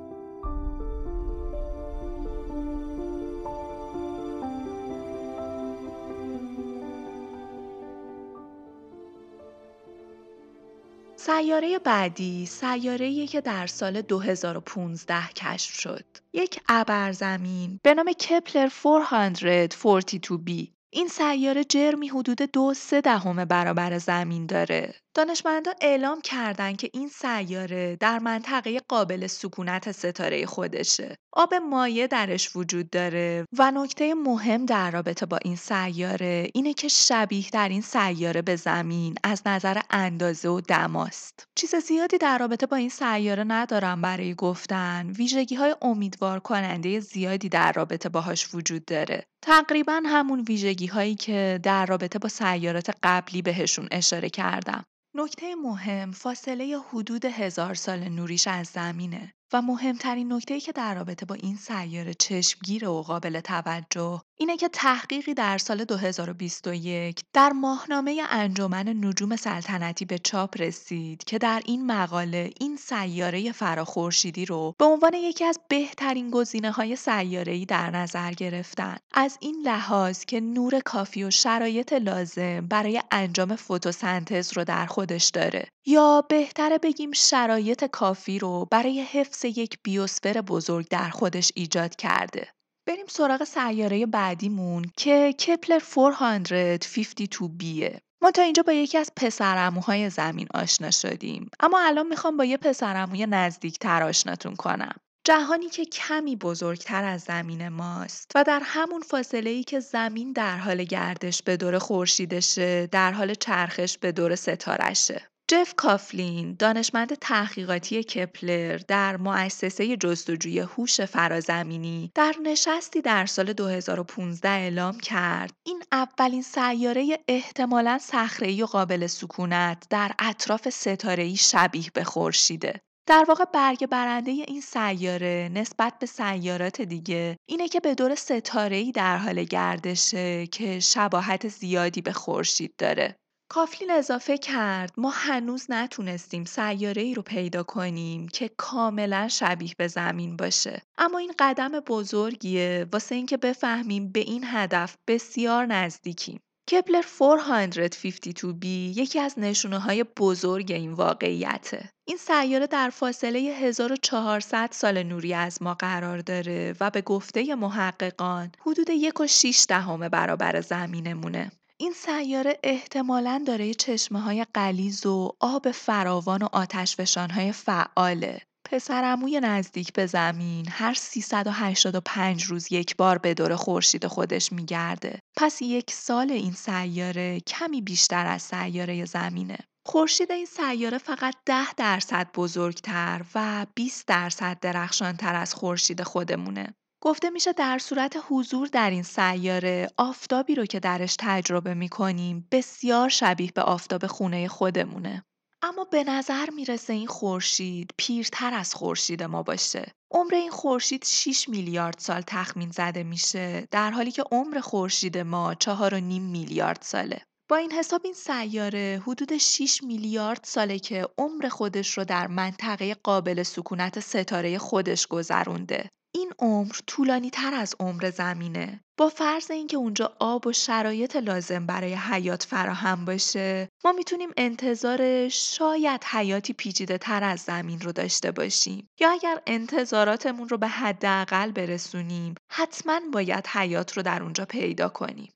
سیاره 11.31 11.79
بعدی 11.79 12.45
سیاره 12.45 13.27
که 13.27 13.41
در 13.41 13.67
سال 13.67 14.01
2015 14.01 15.27
کشف 15.35 15.79
شد. 15.79 16.05
یک 16.33 16.59
ابرزمین 16.69 17.79
به 17.83 17.93
نام 17.93 18.13
کپلر 18.13 18.69
442b 18.69 20.67
این 20.89 21.07
سیاره 21.07 21.63
جرمی 21.63 22.07
حدود 22.07 22.41
دو 22.41 22.73
سه 22.73 23.01
دهم 23.01 23.45
برابر 23.45 23.97
زمین 23.97 24.45
داره 24.45 24.93
دانشمندان 25.13 25.73
اعلام 25.81 26.21
کردند 26.21 26.77
که 26.77 26.89
این 26.93 27.07
سیاره 27.07 27.95
در 27.95 28.19
منطقه 28.19 28.79
قابل 28.87 29.27
سکونت 29.27 29.91
ستاره 29.91 30.45
خودشه. 30.45 31.15
آب 31.33 31.53
مایع 31.53 32.07
درش 32.07 32.55
وجود 32.55 32.89
داره 32.89 33.45
و 33.57 33.71
نکته 33.71 34.13
مهم 34.13 34.65
در 34.65 34.91
رابطه 34.91 35.25
با 35.25 35.39
این 35.45 35.55
سیاره 35.55 36.49
اینه 36.53 36.73
که 36.73 36.87
شبیه 36.87 37.45
در 37.53 37.69
این 37.69 37.81
سیاره 37.81 38.41
به 38.41 38.55
زمین 38.55 39.15
از 39.23 39.41
نظر 39.45 39.81
اندازه 39.89 40.49
و 40.49 40.61
دماست. 40.61 41.43
چیز 41.55 41.75
زیادی 41.75 42.17
در 42.17 42.37
رابطه 42.37 42.65
با 42.65 42.77
این 42.77 42.89
سیاره 42.89 43.43
ندارم 43.43 44.01
برای 44.01 44.35
گفتن. 44.35 45.09
ویژگی 45.17 45.55
های 45.55 45.75
امیدوار 45.81 46.39
کننده 46.39 46.99
زیادی 46.99 47.49
در 47.49 47.71
رابطه 47.71 48.09
باهاش 48.09 48.55
وجود 48.55 48.85
داره. 48.85 49.23
تقریبا 49.43 50.01
همون 50.05 50.41
ویژگی 50.41 50.87
هایی 50.87 51.15
که 51.15 51.59
در 51.63 51.85
رابطه 51.85 52.19
با 52.19 52.29
سیارات 52.29 52.91
قبلی 53.03 53.41
بهشون 53.41 53.87
اشاره 53.91 54.29
کردم. 54.29 54.83
نکته 55.15 55.55
مهم 55.55 56.11
فاصله 56.11 56.79
حدود 56.89 57.25
هزار 57.25 57.73
سال 57.75 58.09
نوریش 58.09 58.47
از 58.47 58.67
زمینه. 58.67 59.33
و 59.53 59.61
مهمترین 59.61 60.33
نکته 60.33 60.59
که 60.59 60.71
در 60.71 60.95
رابطه 60.95 61.25
با 61.25 61.35
این 61.35 61.55
سیاره 61.55 62.13
چشمگیر 62.13 62.87
و 62.87 63.01
قابل 63.01 63.39
توجه 63.39 64.21
اینه 64.37 64.57
که 64.57 64.69
تحقیقی 64.69 65.33
در 65.33 65.57
سال 65.57 65.83
2021 65.85 67.21
در 67.33 67.49
ماهنامه 67.49 68.21
انجمن 68.29 69.05
نجوم 69.05 69.35
سلطنتی 69.35 70.05
به 70.05 70.17
چاپ 70.17 70.61
رسید 70.61 71.23
که 71.23 71.37
در 71.37 71.61
این 71.65 71.85
مقاله 71.85 72.49
این 72.59 72.77
سیاره 72.77 73.51
فراخورشیدی 73.51 74.45
رو 74.45 74.75
به 74.77 74.85
عنوان 74.85 75.13
یکی 75.13 75.45
از 75.45 75.59
بهترین 75.67 76.31
گزینه 76.31 76.71
های 76.71 76.95
سیاره 76.95 77.65
در 77.65 77.89
نظر 77.89 78.31
گرفتن. 78.31 78.97
از 79.13 79.37
این 79.41 79.61
لحاظ 79.65 80.25
که 80.25 80.39
نور 80.39 80.79
کافی 80.79 81.23
و 81.23 81.29
شرایط 81.31 81.93
لازم 81.93 82.67
برای 82.67 83.01
انجام 83.11 83.55
فتوسنتز 83.55 84.57
رو 84.57 84.63
در 84.63 84.85
خودش 84.85 85.29
داره. 85.29 85.67
یا 85.85 86.25
بهتره 86.29 86.77
بگیم 86.77 87.11
شرایط 87.11 87.85
کافی 87.85 88.39
رو 88.39 88.67
برای 88.71 89.01
حفظ 89.45 89.57
یک 89.57 89.77
بیوسفر 89.83 90.41
بزرگ 90.41 90.87
در 90.87 91.09
خودش 91.09 91.51
ایجاد 91.55 91.95
کرده. 91.95 92.47
بریم 92.87 93.05
سراغ 93.07 93.43
سیاره 93.43 94.05
بعدیمون 94.05 94.85
که 94.97 95.33
کپلر 95.33 95.79
452 95.79 97.47
بیه. 97.47 98.01
ما 98.21 98.31
تا 98.31 98.41
اینجا 98.41 98.63
با 98.63 98.73
یکی 98.73 98.97
از 98.97 99.11
پسرعموهای 99.15 100.09
زمین 100.09 100.47
آشنا 100.53 100.91
شدیم 100.91 101.49
اما 101.59 101.79
الان 101.81 102.07
می‌خوام 102.07 102.37
با 102.37 102.45
یه 102.45 102.57
پسرعموی 102.57 103.25
نزدیکتر 103.25 104.03
آشناتون 104.03 104.55
کنم. 104.55 104.95
جهانی 105.23 105.69
که 105.69 105.85
کمی 105.85 106.35
بزرگتر 106.35 107.03
از 107.03 107.21
زمین 107.21 107.69
ماست 107.69 108.31
و 108.35 108.43
در 108.43 108.61
همون 108.63 109.01
فاصله 109.01 109.49
ای 109.49 109.63
که 109.63 109.79
زمین 109.79 110.33
در 110.33 110.57
حال 110.57 110.83
گردش 110.83 111.43
به 111.43 111.57
دور 111.57 111.79
خورشیدشه 111.79 112.87
در 112.87 113.11
حال 113.11 113.33
چرخش 113.33 113.97
به 113.97 114.11
دور 114.11 114.35
ستارشه 114.35 115.30
جف 115.51 115.73
کافلین 115.77 116.55
دانشمند 116.59 117.13
تحقیقاتی 117.13 118.03
کپلر 118.03 118.77
در 118.87 119.17
مؤسسه 119.17 119.97
جستجوی 119.97 120.59
هوش 120.59 121.01
فرازمینی 121.01 122.11
در 122.15 122.35
نشستی 122.43 123.01
در 123.01 123.25
سال 123.25 123.53
2015 123.53 124.49
اعلام 124.49 124.99
کرد 124.99 125.53
این 125.65 125.83
اولین 125.91 126.41
سیاره 126.41 127.17
احتمالا 127.27 127.97
صخره‌ای 128.01 128.63
و 128.63 128.65
قابل 128.65 129.07
سکونت 129.07 129.85
در 129.89 130.11
اطراف 130.19 130.69
ستاره‌ای 130.69 131.35
شبیه 131.35 131.91
به 131.93 132.03
خورشیده 132.03 132.81
در 133.07 133.25
واقع 133.27 133.45
برگ 133.53 133.85
برنده 133.85 134.31
این 134.31 134.61
سیاره 134.61 135.51
نسبت 135.53 135.93
به 135.99 136.05
سیارات 136.05 136.81
دیگه 136.81 137.37
اینه 137.49 137.67
که 137.67 137.79
به 137.79 137.95
دور 137.95 138.15
ستاره‌ای 138.15 138.91
در 138.91 139.17
حال 139.17 139.43
گردشه 139.43 140.47
که 140.47 140.79
شباهت 140.79 141.47
زیادی 141.47 142.01
به 142.01 142.13
خورشید 142.13 142.73
داره. 142.77 143.20
کافلین 143.53 143.91
اضافه 143.91 144.37
کرد 144.37 144.93
ما 144.97 145.09
هنوز 145.09 145.65
نتونستیم 145.69 146.45
سیاره 146.45 147.01
ای 147.01 147.13
رو 147.13 147.21
پیدا 147.21 147.63
کنیم 147.63 148.27
که 148.27 148.49
کاملا 148.57 149.27
شبیه 149.27 149.71
به 149.77 149.87
زمین 149.87 150.37
باشه 150.37 150.81
اما 150.97 151.17
این 151.17 151.33
قدم 151.39 151.79
بزرگیه 151.79 152.87
واسه 152.91 153.15
اینکه 153.15 153.37
بفهمیم 153.37 154.11
به 154.11 154.19
این 154.19 154.43
هدف 154.47 154.95
بسیار 155.07 155.65
نزدیکیم 155.65 156.39
کپلر 156.71 157.01
452b 157.01 158.65
یکی 158.65 159.19
از 159.19 159.39
نشونه 159.39 159.79
های 159.79 160.05
بزرگ 160.17 160.71
این 160.71 160.93
واقعیته. 160.93 161.89
این 162.07 162.17
سیاره 162.17 162.67
در 162.67 162.89
فاصله 162.89 163.39
1400 163.39 164.69
سال 164.71 165.03
نوری 165.03 165.33
از 165.33 165.61
ما 165.61 165.73
قرار 165.73 166.17
داره 166.17 166.75
و 166.79 166.89
به 166.89 167.01
گفته 167.01 167.55
محققان 167.55 168.51
حدود 168.59 168.89
یک 168.89 169.21
و 169.21 169.25
دهم 169.69 170.09
برابر 170.09 170.61
زمینمونه. 170.61 171.51
این 171.81 171.93
سیاره 171.93 172.59
احتمالاً 172.63 173.43
داره 173.47 173.73
چشمه 173.73 174.19
های 174.21 174.45
قلیز 174.53 175.05
و 175.05 175.31
آب 175.39 175.71
فراوان 175.71 176.43
و 176.43 176.47
آتش 176.51 177.17
های 177.17 177.51
فعاله. 177.51 178.41
پسرعموی 178.65 179.39
نزدیک 179.39 179.93
به 179.93 180.05
زمین 180.05 180.65
هر 180.69 180.93
385 180.93 182.43
روز 182.43 182.71
یک 182.71 182.95
بار 182.95 183.17
به 183.17 183.33
دور 183.33 183.55
خورشید 183.55 184.07
خودش 184.07 184.51
میگرده. 184.51 185.19
پس 185.37 185.61
یک 185.61 185.91
سال 185.91 186.31
این 186.31 186.53
سیاره 186.53 187.39
کمی 187.39 187.81
بیشتر 187.81 188.27
از 188.27 188.41
سیاره 188.41 189.05
زمینه. 189.05 189.57
خورشید 189.85 190.31
این 190.31 190.45
سیاره 190.45 190.97
فقط 190.97 191.35
10 191.45 191.73
درصد 191.73 192.27
بزرگتر 192.35 193.21
و 193.35 193.65
20 193.75 194.07
درصد 194.07 194.57
درخشانتر 194.61 195.35
از 195.35 195.53
خورشید 195.53 196.03
خودمونه. 196.03 196.73
گفته 197.03 197.29
میشه 197.29 197.53
در 197.53 197.77
صورت 197.79 198.17
حضور 198.29 198.67
در 198.67 198.89
این 198.89 199.03
سیاره 199.03 199.87
آفتابی 199.97 200.55
رو 200.55 200.65
که 200.65 200.79
درش 200.79 201.15
تجربه 201.19 201.73
می‌کنیم 201.73 202.47
بسیار 202.51 203.09
شبیه 203.09 203.51
به 203.55 203.61
آفتاب 203.61 204.07
خونه 204.07 204.47
خودمونه. 204.47 205.23
اما 205.61 205.83
به 205.83 206.03
نظر 206.03 206.49
می‌رسه 206.49 206.93
این 206.93 207.07
خورشید 207.07 207.93
پیرتر 207.97 208.53
از 208.53 208.75
خورشید 208.75 209.23
ما 209.23 209.43
باشه. 209.43 209.91
عمر 210.11 210.35
این 210.35 210.51
خورشید 210.51 211.05
6 211.05 211.49
میلیارد 211.49 211.97
سال 211.97 212.21
تخمین 212.27 212.71
زده 212.71 213.03
میشه 213.03 213.67
در 213.71 213.91
حالی 213.91 214.11
که 214.11 214.23
عمر 214.31 214.59
خورشید 214.59 215.17
ما 215.17 215.53
4.5 215.53 216.21
میلیارد 216.21 216.81
ساله. 216.81 217.21
با 217.49 217.55
این 217.55 217.71
حساب 217.71 218.01
این 218.03 218.13
سیاره 218.13 219.01
حدود 219.07 219.37
6 219.37 219.83
میلیارد 219.83 220.41
ساله 220.43 220.79
که 220.79 221.07
عمر 221.17 221.49
خودش 221.49 221.97
رو 221.97 222.03
در 222.05 222.27
منطقه 222.27 222.93
قابل 222.93 223.43
سکونت 223.43 223.99
ستاره 223.99 224.57
خودش 224.57 225.07
گذرونده. 225.07 225.89
این 226.13 226.31
عمر 226.39 226.75
طولانی 226.87 227.29
تر 227.29 227.53
از 227.53 227.75
عمر 227.79 228.09
زمینه. 228.09 228.81
با 228.97 229.09
فرض 229.09 229.51
اینکه 229.51 229.77
اونجا 229.77 230.15
آب 230.19 230.47
و 230.47 230.53
شرایط 230.53 231.15
لازم 231.15 231.65
برای 231.65 231.93
حیات 231.93 232.43
فراهم 232.43 233.05
باشه، 233.05 233.69
ما 233.85 233.91
می‌تونیم 233.91 234.29
انتظار 234.37 235.29
شاید 235.29 236.03
حیاتی 236.03 236.53
پیچیده 236.53 236.97
تر 236.97 237.23
از 237.23 237.39
زمین 237.39 237.81
رو 237.81 237.91
داشته 237.91 238.31
باشیم. 238.31 238.87
یا 238.99 239.11
اگر 239.11 239.41
انتظاراتمون 239.47 240.49
رو 240.49 240.57
به 240.57 240.67
حداقل 240.67 241.51
برسونیم، 241.51 242.35
حتما 242.51 242.99
باید 243.13 243.47
حیات 243.47 243.97
رو 243.97 244.03
در 244.03 244.23
اونجا 244.23 244.45
پیدا 244.45 244.89
کنیم. 244.89 245.31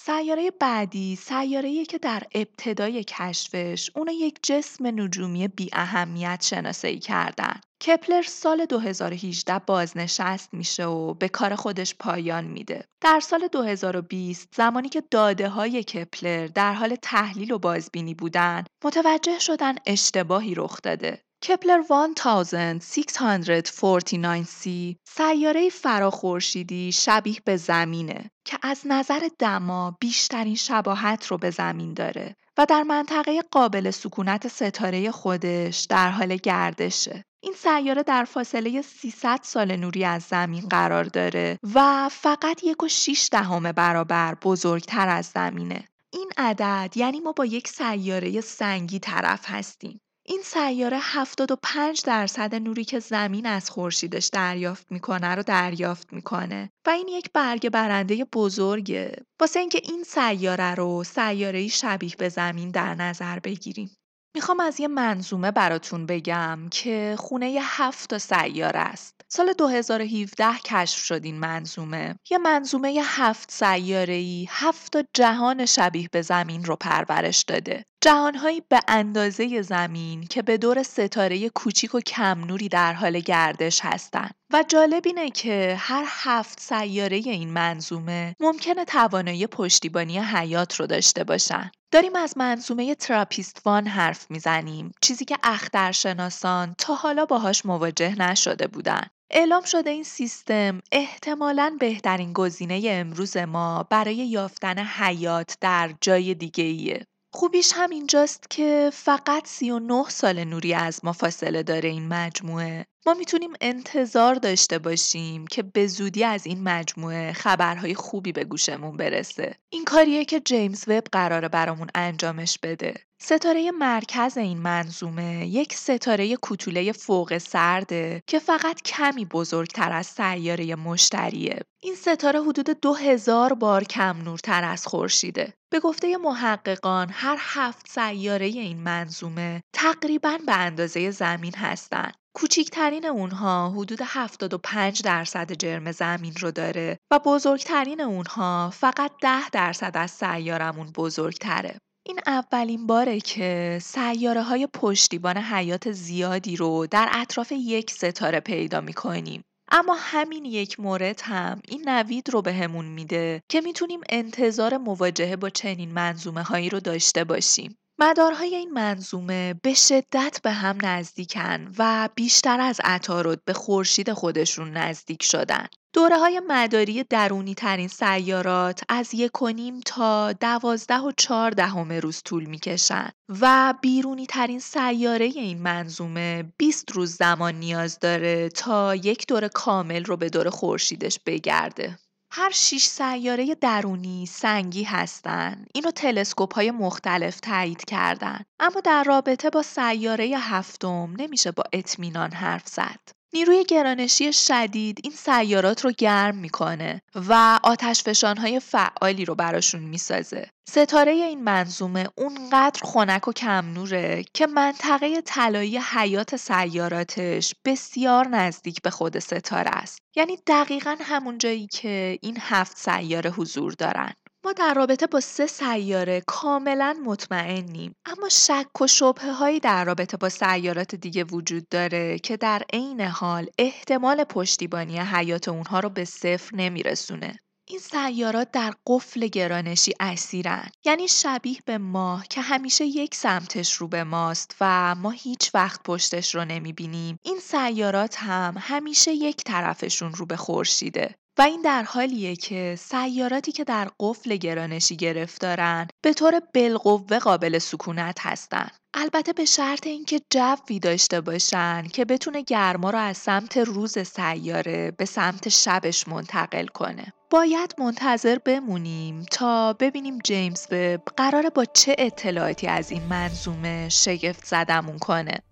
سیاره 0.00 0.50
بعدی 0.60 1.16
سیاره‌ای 1.16 1.84
که 1.84 1.98
در 1.98 2.22
ابتدای 2.34 3.04
کشفش 3.04 3.90
اون 3.94 4.08
یک 4.08 4.38
جسم 4.42 4.86
نجومی 4.86 5.48
بی 5.48 5.70
اهمیت 5.72 6.44
شناسایی 6.44 6.98
کردن. 6.98 7.60
کپلر 7.86 8.22
سال 8.22 8.66
2018 8.66 9.58
بازنشست 9.58 10.54
میشه 10.54 10.84
و 10.84 11.14
به 11.14 11.28
کار 11.28 11.54
خودش 11.54 11.94
پایان 11.94 12.44
میده. 12.44 12.84
در 13.00 13.20
سال 13.20 13.48
2020 13.52 14.48
زمانی 14.54 14.88
که 14.88 15.02
داده 15.10 15.48
های 15.48 15.84
کپلر 15.84 16.46
در 16.46 16.72
حال 16.72 16.96
تحلیل 17.02 17.52
و 17.52 17.58
بازبینی 17.58 18.14
بودن 18.14 18.64
متوجه 18.84 19.38
شدن 19.38 19.74
اشتباهی 19.86 20.54
رخ 20.54 20.82
داده. 20.82 21.22
کپلر 21.42 21.82
1649c 21.82 24.68
سیاره 25.08 25.70
فراخورشیدی 25.70 26.92
شبیه 26.92 27.36
به 27.44 27.56
زمینه 27.56 28.30
که 28.44 28.58
از 28.62 28.80
نظر 28.84 29.28
دما 29.38 29.96
بیشترین 30.00 30.54
شباهت 30.54 31.26
رو 31.26 31.38
به 31.38 31.50
زمین 31.50 31.94
داره 31.94 32.36
و 32.58 32.66
در 32.68 32.82
منطقه 32.82 33.42
قابل 33.50 33.90
سکونت 33.90 34.48
ستاره 34.48 35.10
خودش 35.10 35.86
در 35.90 36.10
حال 36.10 36.36
گردشه. 36.36 37.24
این 37.40 37.54
سیاره 37.54 38.02
در 38.02 38.24
فاصله 38.24 38.82
300 38.82 39.40
سال 39.42 39.76
نوری 39.76 40.04
از 40.04 40.22
زمین 40.22 40.68
قرار 40.68 41.04
داره 41.04 41.58
و 41.74 42.08
فقط 42.08 42.64
یک 42.64 42.82
و 42.82 42.88
شیش 42.88 43.28
دهم 43.32 43.72
برابر 43.72 44.34
بزرگتر 44.34 45.08
از 45.08 45.26
زمینه. 45.26 45.88
این 46.12 46.30
عدد 46.36 46.96
یعنی 46.96 47.20
ما 47.20 47.32
با 47.32 47.44
یک 47.44 47.68
سیاره 47.68 48.40
سنگی 48.40 48.98
طرف 48.98 49.44
هستیم. 49.44 50.00
این 50.30 50.40
سیاره 50.44 50.98
75 51.00 52.02
درصد 52.04 52.54
نوری 52.54 52.84
که 52.84 52.98
زمین 52.98 53.46
از 53.46 53.70
خورشیدش 53.70 54.26
دریافت 54.26 54.92
می‌کنه 54.92 55.34
رو 55.34 55.42
دریافت 55.42 56.12
می‌کنه 56.12 56.70
و 56.86 56.90
این 56.90 57.08
یک 57.08 57.30
برگ 57.34 57.70
برنده 57.70 58.24
بزرگه 58.24 59.12
واسه 59.40 59.60
اینکه 59.60 59.80
این 59.84 60.04
سیاره 60.04 60.74
رو 60.74 61.04
سیاره 61.04 61.68
شبیه 61.68 62.12
به 62.18 62.28
زمین 62.28 62.70
در 62.70 62.94
نظر 62.94 63.38
بگیریم 63.38 63.90
می‌خوام 64.34 64.60
از 64.60 64.80
یه 64.80 64.88
منظومه 64.88 65.50
براتون 65.50 66.06
بگم 66.06 66.58
که 66.70 67.14
خونه 67.18 67.58
هفت 67.62 68.10
تا 68.10 68.18
سیاره 68.18 68.80
است. 68.80 69.14
سال 69.28 69.52
2017 69.52 70.46
کشف 70.64 70.98
شد 70.98 71.20
این 71.24 71.38
منظومه. 71.38 72.18
یه 72.30 72.38
منظومه 72.38 73.00
هفت 73.04 73.50
سیاره‌ای 73.50 74.46
هفت 74.50 74.92
تا 74.92 75.02
جهان 75.14 75.66
شبیه 75.66 76.08
به 76.12 76.22
زمین 76.22 76.64
رو 76.64 76.76
پرورش 76.76 77.42
داده. 77.42 77.84
جهانهایی 78.00 78.62
به 78.68 78.80
اندازه 78.88 79.62
زمین 79.62 80.26
که 80.26 80.42
به 80.42 80.58
دور 80.58 80.82
ستاره 80.82 81.48
کوچیک 81.48 81.94
و 81.94 82.00
کم 82.00 82.44
نوری 82.44 82.68
در 82.68 82.92
حال 82.92 83.20
گردش 83.20 83.80
هستند. 83.82 84.34
و 84.52 84.64
جالب 84.68 85.02
اینه 85.06 85.30
که 85.30 85.76
هر 85.78 86.04
هفت 86.06 86.60
سیاره 86.60 87.16
این 87.16 87.50
منظومه 87.50 88.36
ممکنه 88.40 88.84
توانایی 88.84 89.46
پشتیبانی 89.46 90.18
حیات 90.18 90.74
رو 90.74 90.86
داشته 90.86 91.24
باشن. 91.24 91.70
داریم 91.92 92.16
از 92.16 92.38
منظومه 92.38 92.94
تراپیست 92.94 93.62
وان 93.64 93.86
حرف 93.86 94.30
می‌زنیم 94.30 94.92
چیزی 95.00 95.24
که 95.24 95.36
اخترشناسان 95.42 96.74
تا 96.78 96.94
حالا 96.94 97.26
باهاش 97.26 97.66
مواجه 97.66 98.18
نشده 98.18 98.66
بودن. 98.66 99.02
اعلام 99.30 99.64
شده 99.64 99.90
این 99.90 100.04
سیستم 100.04 100.80
احتمالاً 100.92 101.76
بهترین 101.80 102.32
گزینه 102.32 102.80
امروز 102.84 103.36
ما 103.36 103.82
برای 103.90 104.16
یافتن 104.16 104.78
حیات 104.78 105.56
در 105.60 105.94
جای 106.00 106.34
دیگه 106.34 106.64
ایه. 106.64 107.06
خوبیش 107.32 107.72
هم 107.74 107.90
اینجاست 107.90 108.50
که 108.50 108.90
فقط 108.92 109.46
39 109.46 110.04
سال 110.08 110.44
نوری 110.44 110.74
از 110.74 111.04
ما 111.04 111.12
فاصله 111.12 111.62
داره 111.62 111.88
این 111.88 112.08
مجموعه. 112.08 112.86
ما 113.06 113.14
می‌تونیم 113.14 113.50
انتظار 113.60 114.34
داشته 114.34 114.78
باشیم 114.78 115.46
که 115.46 115.62
به 115.62 115.86
زودی 115.86 116.24
از 116.24 116.46
این 116.46 116.62
مجموعه 116.62 117.32
خبرهای 117.32 117.94
خوبی 117.94 118.32
به 118.32 118.44
گوشمون 118.44 118.96
برسه. 118.96 119.54
این 119.72 119.84
کاریه 119.84 120.24
که 120.24 120.40
جیمز 120.40 120.84
وب 120.88 121.04
قراره 121.12 121.48
برامون 121.48 121.88
انجامش 121.94 122.58
بده. 122.62 123.07
ستاره 123.20 123.70
مرکز 123.70 124.36
این 124.38 124.58
منظومه 124.58 125.46
یک 125.46 125.74
ستاره 125.74 126.36
کوتوله 126.36 126.92
فوق 126.92 127.38
سرده 127.38 128.22
که 128.26 128.38
فقط 128.38 128.82
کمی 128.82 129.24
بزرگتر 129.24 129.92
از 129.92 130.06
سیاره 130.06 130.76
مشتریه. 130.76 131.60
این 131.82 131.94
ستاره 131.94 132.42
حدود 132.42 132.80
دو 132.80 132.94
هزار 132.94 133.54
بار 133.54 133.84
کم 133.84 134.22
نورتر 134.24 134.64
از 134.64 134.86
خورشیده. 134.86 135.54
به 135.72 135.80
گفته 135.80 136.16
محققان 136.16 137.08
هر 137.12 137.36
هفت 137.40 137.88
سیاره 137.88 138.46
این 138.46 138.80
منظومه 138.80 139.60
تقریبا 139.72 140.38
به 140.46 140.56
اندازه 140.56 141.10
زمین 141.10 141.54
هستند. 141.56 142.14
کوچکترین 142.36 143.06
اونها 143.06 143.70
حدود 143.70 143.98
75 144.04 145.02
درصد 145.02 145.52
جرم 145.52 145.92
زمین 145.92 146.34
رو 146.40 146.50
داره 146.50 146.98
و 147.10 147.18
بزرگترین 147.18 148.00
اونها 148.00 148.70
فقط 148.74 149.10
10 149.22 149.50
درصد 149.50 149.92
از 149.94 150.10
سیارمون 150.10 150.90
بزرگتره. 150.96 151.78
این 152.08 152.20
اولین 152.26 152.86
باره 152.86 153.20
که 153.20 153.78
سیاره 153.82 154.42
های 154.42 154.66
پشتیبان 154.66 155.36
حیات 155.36 155.92
زیادی 155.92 156.56
رو 156.56 156.86
در 156.86 157.08
اطراف 157.12 157.52
یک 157.52 157.90
ستاره 157.90 158.40
پیدا 158.40 158.80
می 158.80 158.92
کنیم. 158.92 159.42
اما 159.70 159.96
همین 159.98 160.44
یک 160.44 160.80
مورد 160.80 161.20
هم 161.24 161.60
این 161.68 161.88
نوید 161.88 162.30
رو 162.30 162.42
بهمون 162.42 162.84
میده 162.84 163.42
که 163.48 163.60
می‌تونیم 163.60 164.00
انتظار 164.08 164.76
مواجهه 164.76 165.36
با 165.36 165.50
چنین 165.50 165.92
منظومه 165.92 166.42
هایی 166.42 166.68
رو 166.68 166.80
داشته 166.80 167.24
باشیم. 167.24 167.76
مدارهای 168.00 168.54
این 168.54 168.70
منظومه 168.72 169.54
به 169.62 169.74
شدت 169.74 170.40
به 170.42 170.50
هم 170.50 170.78
نزدیکن 170.82 171.72
و 171.78 172.08
بیشتر 172.14 172.60
از 172.60 172.80
عطارد 172.84 173.44
به 173.44 173.52
خورشید 173.52 174.12
خودشون 174.12 174.70
نزدیک 174.70 175.22
شدن. 175.22 175.66
دوره 175.92 176.18
های 176.18 176.42
مداری 176.46 177.04
درونی 177.04 177.54
ترین 177.54 177.88
سیارات 177.88 178.80
از 178.88 179.14
یک 179.14 179.42
و 179.42 179.52
تا 179.86 180.32
دوازده 180.32 180.98
و 180.98 181.12
چهار 181.16 181.50
دهم 181.50 181.92
روز 181.92 182.22
طول 182.24 182.44
می‌کشن 182.44 183.10
و 183.40 183.74
بیرونی 183.82 184.26
ترین 184.26 184.60
سیاره 184.60 185.24
این 185.24 185.62
منظومه 185.62 186.52
20 186.58 186.92
روز 186.92 187.16
زمان 187.16 187.54
نیاز 187.54 187.98
داره 187.98 188.48
تا 188.48 188.94
یک 188.94 189.26
دور 189.26 189.48
کامل 189.48 190.04
رو 190.04 190.16
به 190.16 190.28
دور 190.28 190.50
خورشیدش 190.50 191.20
بگرده. 191.26 191.98
هر 192.30 192.50
شیش 192.50 192.86
سیاره 192.86 193.54
درونی 193.54 194.26
سنگی 194.26 194.82
هستند. 194.82 195.66
اینو 195.74 195.90
تلسکوپ 195.90 196.54
های 196.54 196.70
مختلف 196.70 197.40
تایید 197.40 197.84
کردن. 197.84 198.44
اما 198.60 198.80
در 198.80 199.04
رابطه 199.04 199.50
با 199.50 199.62
سیاره 199.62 200.26
هفتم 200.38 201.14
نمیشه 201.18 201.52
با 201.52 201.64
اطمینان 201.72 202.32
حرف 202.32 202.68
زد. 202.68 203.17
نیروی 203.32 203.64
گرانشی 203.64 204.32
شدید 204.32 205.00
این 205.02 205.12
سیارات 205.12 205.84
رو 205.84 205.92
گرم 205.98 206.36
می‌کنه 206.36 207.02
و 207.14 207.60
آتش 207.62 208.24
های 208.24 208.60
فعالی 208.60 209.24
رو 209.24 209.34
براشون 209.34 209.80
می‌سازه. 209.80 210.50
ستاره 210.68 211.12
این 211.12 211.44
منظومه 211.44 212.06
اونقدر 212.16 212.80
خنک 212.84 213.28
و 213.28 213.32
کم 213.32 213.72
نوره 213.72 214.24
که 214.34 214.46
منطقه 214.46 215.20
طلایی 215.20 215.78
حیات 215.78 216.36
سیاراتش 216.36 217.54
بسیار 217.64 218.28
نزدیک 218.28 218.82
به 218.82 218.90
خود 218.90 219.18
ستاره 219.18 219.70
است. 219.70 219.98
یعنی 220.16 220.38
دقیقا 220.46 220.96
همون 221.00 221.38
جایی 221.38 221.66
که 221.66 222.18
این 222.22 222.36
هفت 222.40 222.76
سیاره 222.76 223.30
حضور 223.30 223.72
دارن. 223.72 224.12
ما 224.44 224.52
در 224.52 224.74
رابطه 224.74 225.06
با 225.06 225.20
سه 225.20 225.46
سیاره 225.46 226.22
کاملا 226.26 226.96
مطمئنیم 227.04 227.94
اما 228.06 228.28
شک 228.28 228.80
و 228.80 228.86
شبه 228.86 229.32
هایی 229.32 229.60
در 229.60 229.84
رابطه 229.84 230.16
با 230.16 230.28
سیارات 230.28 230.94
دیگه 230.94 231.24
وجود 231.24 231.68
داره 231.68 232.18
که 232.18 232.36
در 232.36 232.62
عین 232.72 233.00
حال 233.00 233.46
احتمال 233.58 234.24
پشتیبانی 234.24 234.98
حیات 234.98 235.48
اونها 235.48 235.80
رو 235.80 235.88
به 235.88 236.04
صفر 236.04 236.56
نمیرسونه. 236.56 237.38
این 237.68 237.78
سیارات 237.78 238.50
در 238.50 238.74
قفل 238.86 239.26
گرانشی 239.26 239.92
اسیرن 240.00 240.68
یعنی 240.84 241.08
شبیه 241.08 241.58
به 241.64 241.78
ماه 241.78 242.26
که 242.26 242.40
همیشه 242.40 242.84
یک 242.84 243.14
سمتش 243.14 243.74
رو 243.74 243.88
به 243.88 244.04
ماست 244.04 244.56
و 244.60 244.94
ما 244.94 245.10
هیچ 245.10 245.50
وقت 245.54 245.82
پشتش 245.82 246.34
رو 246.34 246.44
نمی‌بینیم. 246.44 247.18
این 247.22 247.38
سیارات 247.38 248.16
هم 248.18 248.54
همیشه 248.58 249.12
یک 249.12 249.36
طرفشون 249.44 250.14
رو 250.14 250.26
به 250.26 250.36
خورشیده. 250.36 251.14
و 251.38 251.42
این 251.42 251.62
در 251.62 251.82
حالیه 251.82 252.36
که 252.36 252.76
سیاراتی 252.78 253.52
که 253.52 253.64
در 253.64 253.88
قفل 254.00 254.36
گرانشی 254.36 254.96
گرفتارن 254.96 255.88
به 256.02 256.12
طور 256.12 256.40
بالقوه 256.54 257.18
قابل 257.18 257.58
سکونت 257.58 258.18
هستن. 258.20 258.68
البته 258.94 259.32
به 259.32 259.44
شرط 259.44 259.86
اینکه 259.86 260.20
جوی 260.30 260.78
داشته 260.78 261.20
باشن 261.20 261.82
که 261.92 262.04
بتونه 262.04 262.42
گرما 262.42 262.90
رو 262.90 262.98
از 262.98 263.16
سمت 263.16 263.56
روز 263.56 263.98
سیاره 263.98 264.90
به 264.90 265.04
سمت 265.04 265.48
شبش 265.48 266.08
منتقل 266.08 266.66
کنه. 266.66 267.12
باید 267.30 267.74
منتظر 267.78 268.38
بمونیم 268.38 269.26
تا 269.32 269.72
ببینیم 269.72 270.18
جیمز 270.24 270.66
وب 270.72 271.00
قراره 271.16 271.50
با 271.50 271.64
چه 271.64 271.96
اطلاعاتی 271.98 272.66
از 272.66 272.90
این 272.90 273.02
منظومه 273.02 273.88
شگفت 273.88 274.44
زدمون 274.44 274.98
کنه. 274.98 275.42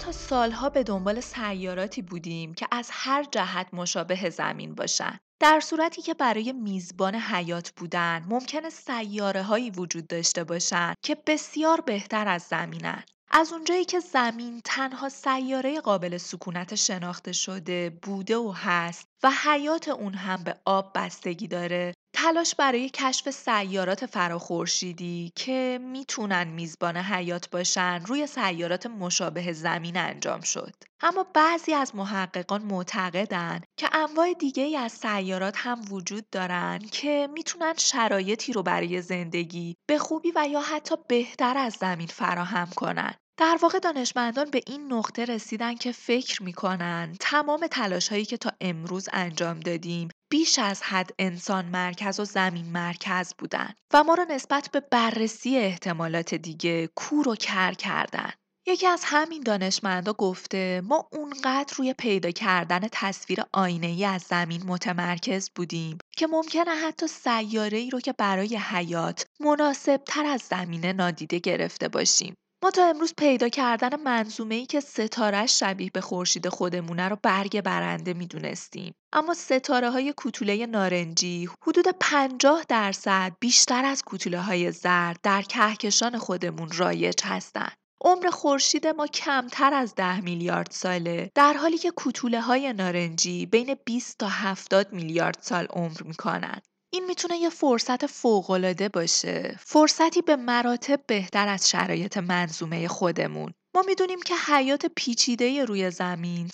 تا 0.00 0.12
سالها 0.12 0.70
به 0.70 0.82
دنبال 0.82 1.20
سیاراتی 1.20 2.02
بودیم 2.02 2.54
که 2.54 2.66
از 2.70 2.88
هر 2.92 3.24
جهت 3.32 3.66
مشابه 3.72 4.30
زمین 4.30 4.74
باشن. 4.74 5.18
در 5.40 5.60
صورتی 5.60 6.02
که 6.02 6.14
برای 6.14 6.52
میزبان 6.52 7.14
حیات 7.14 7.70
بودن 7.76 8.26
ممکنه 8.28 8.70
سیاره 8.70 9.42
هایی 9.42 9.70
وجود 9.70 10.06
داشته 10.06 10.44
باشن 10.44 10.94
که 11.02 11.16
بسیار 11.26 11.80
بهتر 11.80 12.28
از 12.28 12.42
زمینن. 12.42 13.02
از 13.30 13.52
اونجایی 13.52 13.84
که 13.84 14.00
زمین 14.00 14.60
تنها 14.64 15.08
سیاره 15.08 15.80
قابل 15.80 16.16
سکونت 16.16 16.74
شناخته 16.74 17.32
شده 17.32 17.90
بوده 18.02 18.36
و 18.36 18.52
هست 18.56 19.06
و 19.22 19.30
حیات 19.44 19.88
اون 19.88 20.14
هم 20.14 20.44
به 20.44 20.54
آب 20.64 20.92
بستگی 20.94 21.48
داره 21.48 21.94
تلاش 22.22 22.54
برای 22.54 22.88
کشف 22.88 23.30
سیارات 23.30 24.06
فراخورشیدی 24.06 25.32
که 25.34 25.78
می‌تونن 25.82 26.48
میزبان 26.48 26.96
حیات 26.96 27.50
باشن 27.50 28.02
روی 28.06 28.26
سیارات 28.26 28.86
مشابه 28.86 29.52
زمین 29.52 29.96
انجام 29.96 30.40
شد. 30.40 30.74
اما 31.00 31.26
بعضی 31.34 31.74
از 31.74 31.96
محققان 31.96 32.62
معتقدن 32.62 33.60
که 33.76 33.88
انواع 33.96 34.34
دیگه 34.34 34.62
ای 34.62 34.76
از 34.76 34.92
سیارات 34.92 35.54
هم 35.56 35.80
وجود 35.90 36.30
دارن 36.30 36.78
که 36.78 37.28
می‌تونن 37.32 37.74
شرایطی 37.78 38.52
رو 38.52 38.62
برای 38.62 39.02
زندگی 39.02 39.76
به 39.88 39.98
خوبی 39.98 40.32
و 40.36 40.46
یا 40.50 40.60
حتی 40.60 40.94
بهتر 41.08 41.58
از 41.58 41.72
زمین 41.72 42.06
فراهم 42.06 42.68
کنن. 42.76 43.14
در 43.40 43.58
واقع 43.62 43.78
دانشمندان 43.78 44.50
به 44.50 44.62
این 44.66 44.92
نقطه 44.92 45.24
رسیدن 45.24 45.74
که 45.74 45.92
فکر 45.92 46.42
می‌کنن 46.42 47.16
تمام 47.20 47.66
تلاش 47.66 48.08
هایی 48.08 48.24
که 48.24 48.36
تا 48.36 48.52
امروز 48.60 49.08
انجام 49.12 49.60
دادیم 49.60 50.08
بیش 50.30 50.58
از 50.58 50.82
حد 50.82 51.10
انسان 51.18 51.64
مرکز 51.64 52.20
و 52.20 52.24
زمین 52.24 52.66
مرکز 52.66 53.34
بودن 53.38 53.74
و 53.92 54.04
ما 54.04 54.14
را 54.14 54.24
نسبت 54.24 54.68
به 54.72 54.80
بررسی 54.80 55.58
احتمالات 55.58 56.34
دیگه 56.34 56.88
کور 56.94 57.28
و 57.28 57.36
کر 57.36 57.72
کردن. 57.72 58.30
یکی 58.66 58.86
از 58.86 59.02
همین 59.04 59.42
دانشمندا 59.42 60.12
گفته 60.12 60.82
ما 60.84 61.08
اونقدر 61.12 61.74
روی 61.76 61.94
پیدا 61.94 62.30
کردن 62.30 62.80
تصویر 62.92 63.42
آینه 63.52 63.86
ای 63.86 64.04
از 64.04 64.22
زمین 64.22 64.62
متمرکز 64.66 65.50
بودیم 65.54 65.98
که 66.16 66.26
ممکنه 66.26 66.74
حتی 66.74 67.06
سیاره 67.06 67.78
ای 67.78 67.90
رو 67.90 68.00
که 68.00 68.12
برای 68.12 68.56
حیات 68.56 69.26
مناسب 69.40 70.00
تر 70.06 70.26
از 70.26 70.40
زمینه 70.40 70.92
نادیده 70.92 71.38
گرفته 71.38 71.88
باشیم. 71.88 72.34
ما 72.62 72.70
تا 72.70 72.84
امروز 72.84 73.14
پیدا 73.16 73.48
کردن 73.48 74.00
منظومه 74.00 74.54
ای 74.54 74.66
که 74.66 74.80
ستارش 74.80 75.60
شبیه 75.60 75.90
به 75.94 76.00
خورشید 76.00 76.48
خودمونه 76.48 77.08
رو 77.08 77.16
برگ 77.22 77.60
برنده 77.60 78.14
می‌دونستیم. 78.14 78.92
اما 79.12 79.34
ستاره 79.34 79.90
های 79.90 80.12
کوتوله 80.16 80.66
نارنجی 80.66 81.48
حدود 81.62 81.84
50 82.00 82.64
درصد 82.68 83.32
بیشتر 83.40 83.84
از 83.84 84.02
کوتوله 84.02 84.40
های 84.40 84.72
زرد 84.72 85.20
در 85.22 85.42
کهکشان 85.42 86.18
خودمون 86.18 86.70
رایج 86.76 87.20
هستند. 87.24 87.76
عمر 88.04 88.30
خورشید 88.30 88.86
ما 88.86 89.06
کمتر 89.06 89.74
از 89.74 89.94
10 89.94 90.20
میلیارد 90.20 90.70
ساله 90.70 91.30
در 91.34 91.52
حالی 91.52 91.78
که 91.78 91.90
کوتوله 91.90 92.40
های 92.40 92.72
نارنجی 92.72 93.46
بین 93.46 93.76
20 93.84 94.18
تا 94.18 94.28
70 94.28 94.92
میلیارد 94.92 95.38
سال 95.40 95.66
عمر 95.70 96.02
می‌کنند. 96.04 96.62
این 96.92 97.06
می‌تونه 97.06 97.36
یه 97.36 97.50
فرصت 97.50 98.06
فوقالعاده 98.06 98.88
باشه. 98.88 99.56
فرصتی 99.60 100.22
به 100.22 100.36
مراتب 100.36 101.00
بهتر 101.06 101.48
از 101.48 101.70
شرایط 101.70 102.16
منظومه 102.16 102.88
خودمون. 102.88 103.52
ما 103.76 103.82
می‌دونیم 103.86 104.22
که 104.22 104.34
حیات 104.46 104.86
پیچیده 104.96 105.64
روی 105.64 105.90
زمین 105.90 106.48
3.5 106.48 106.50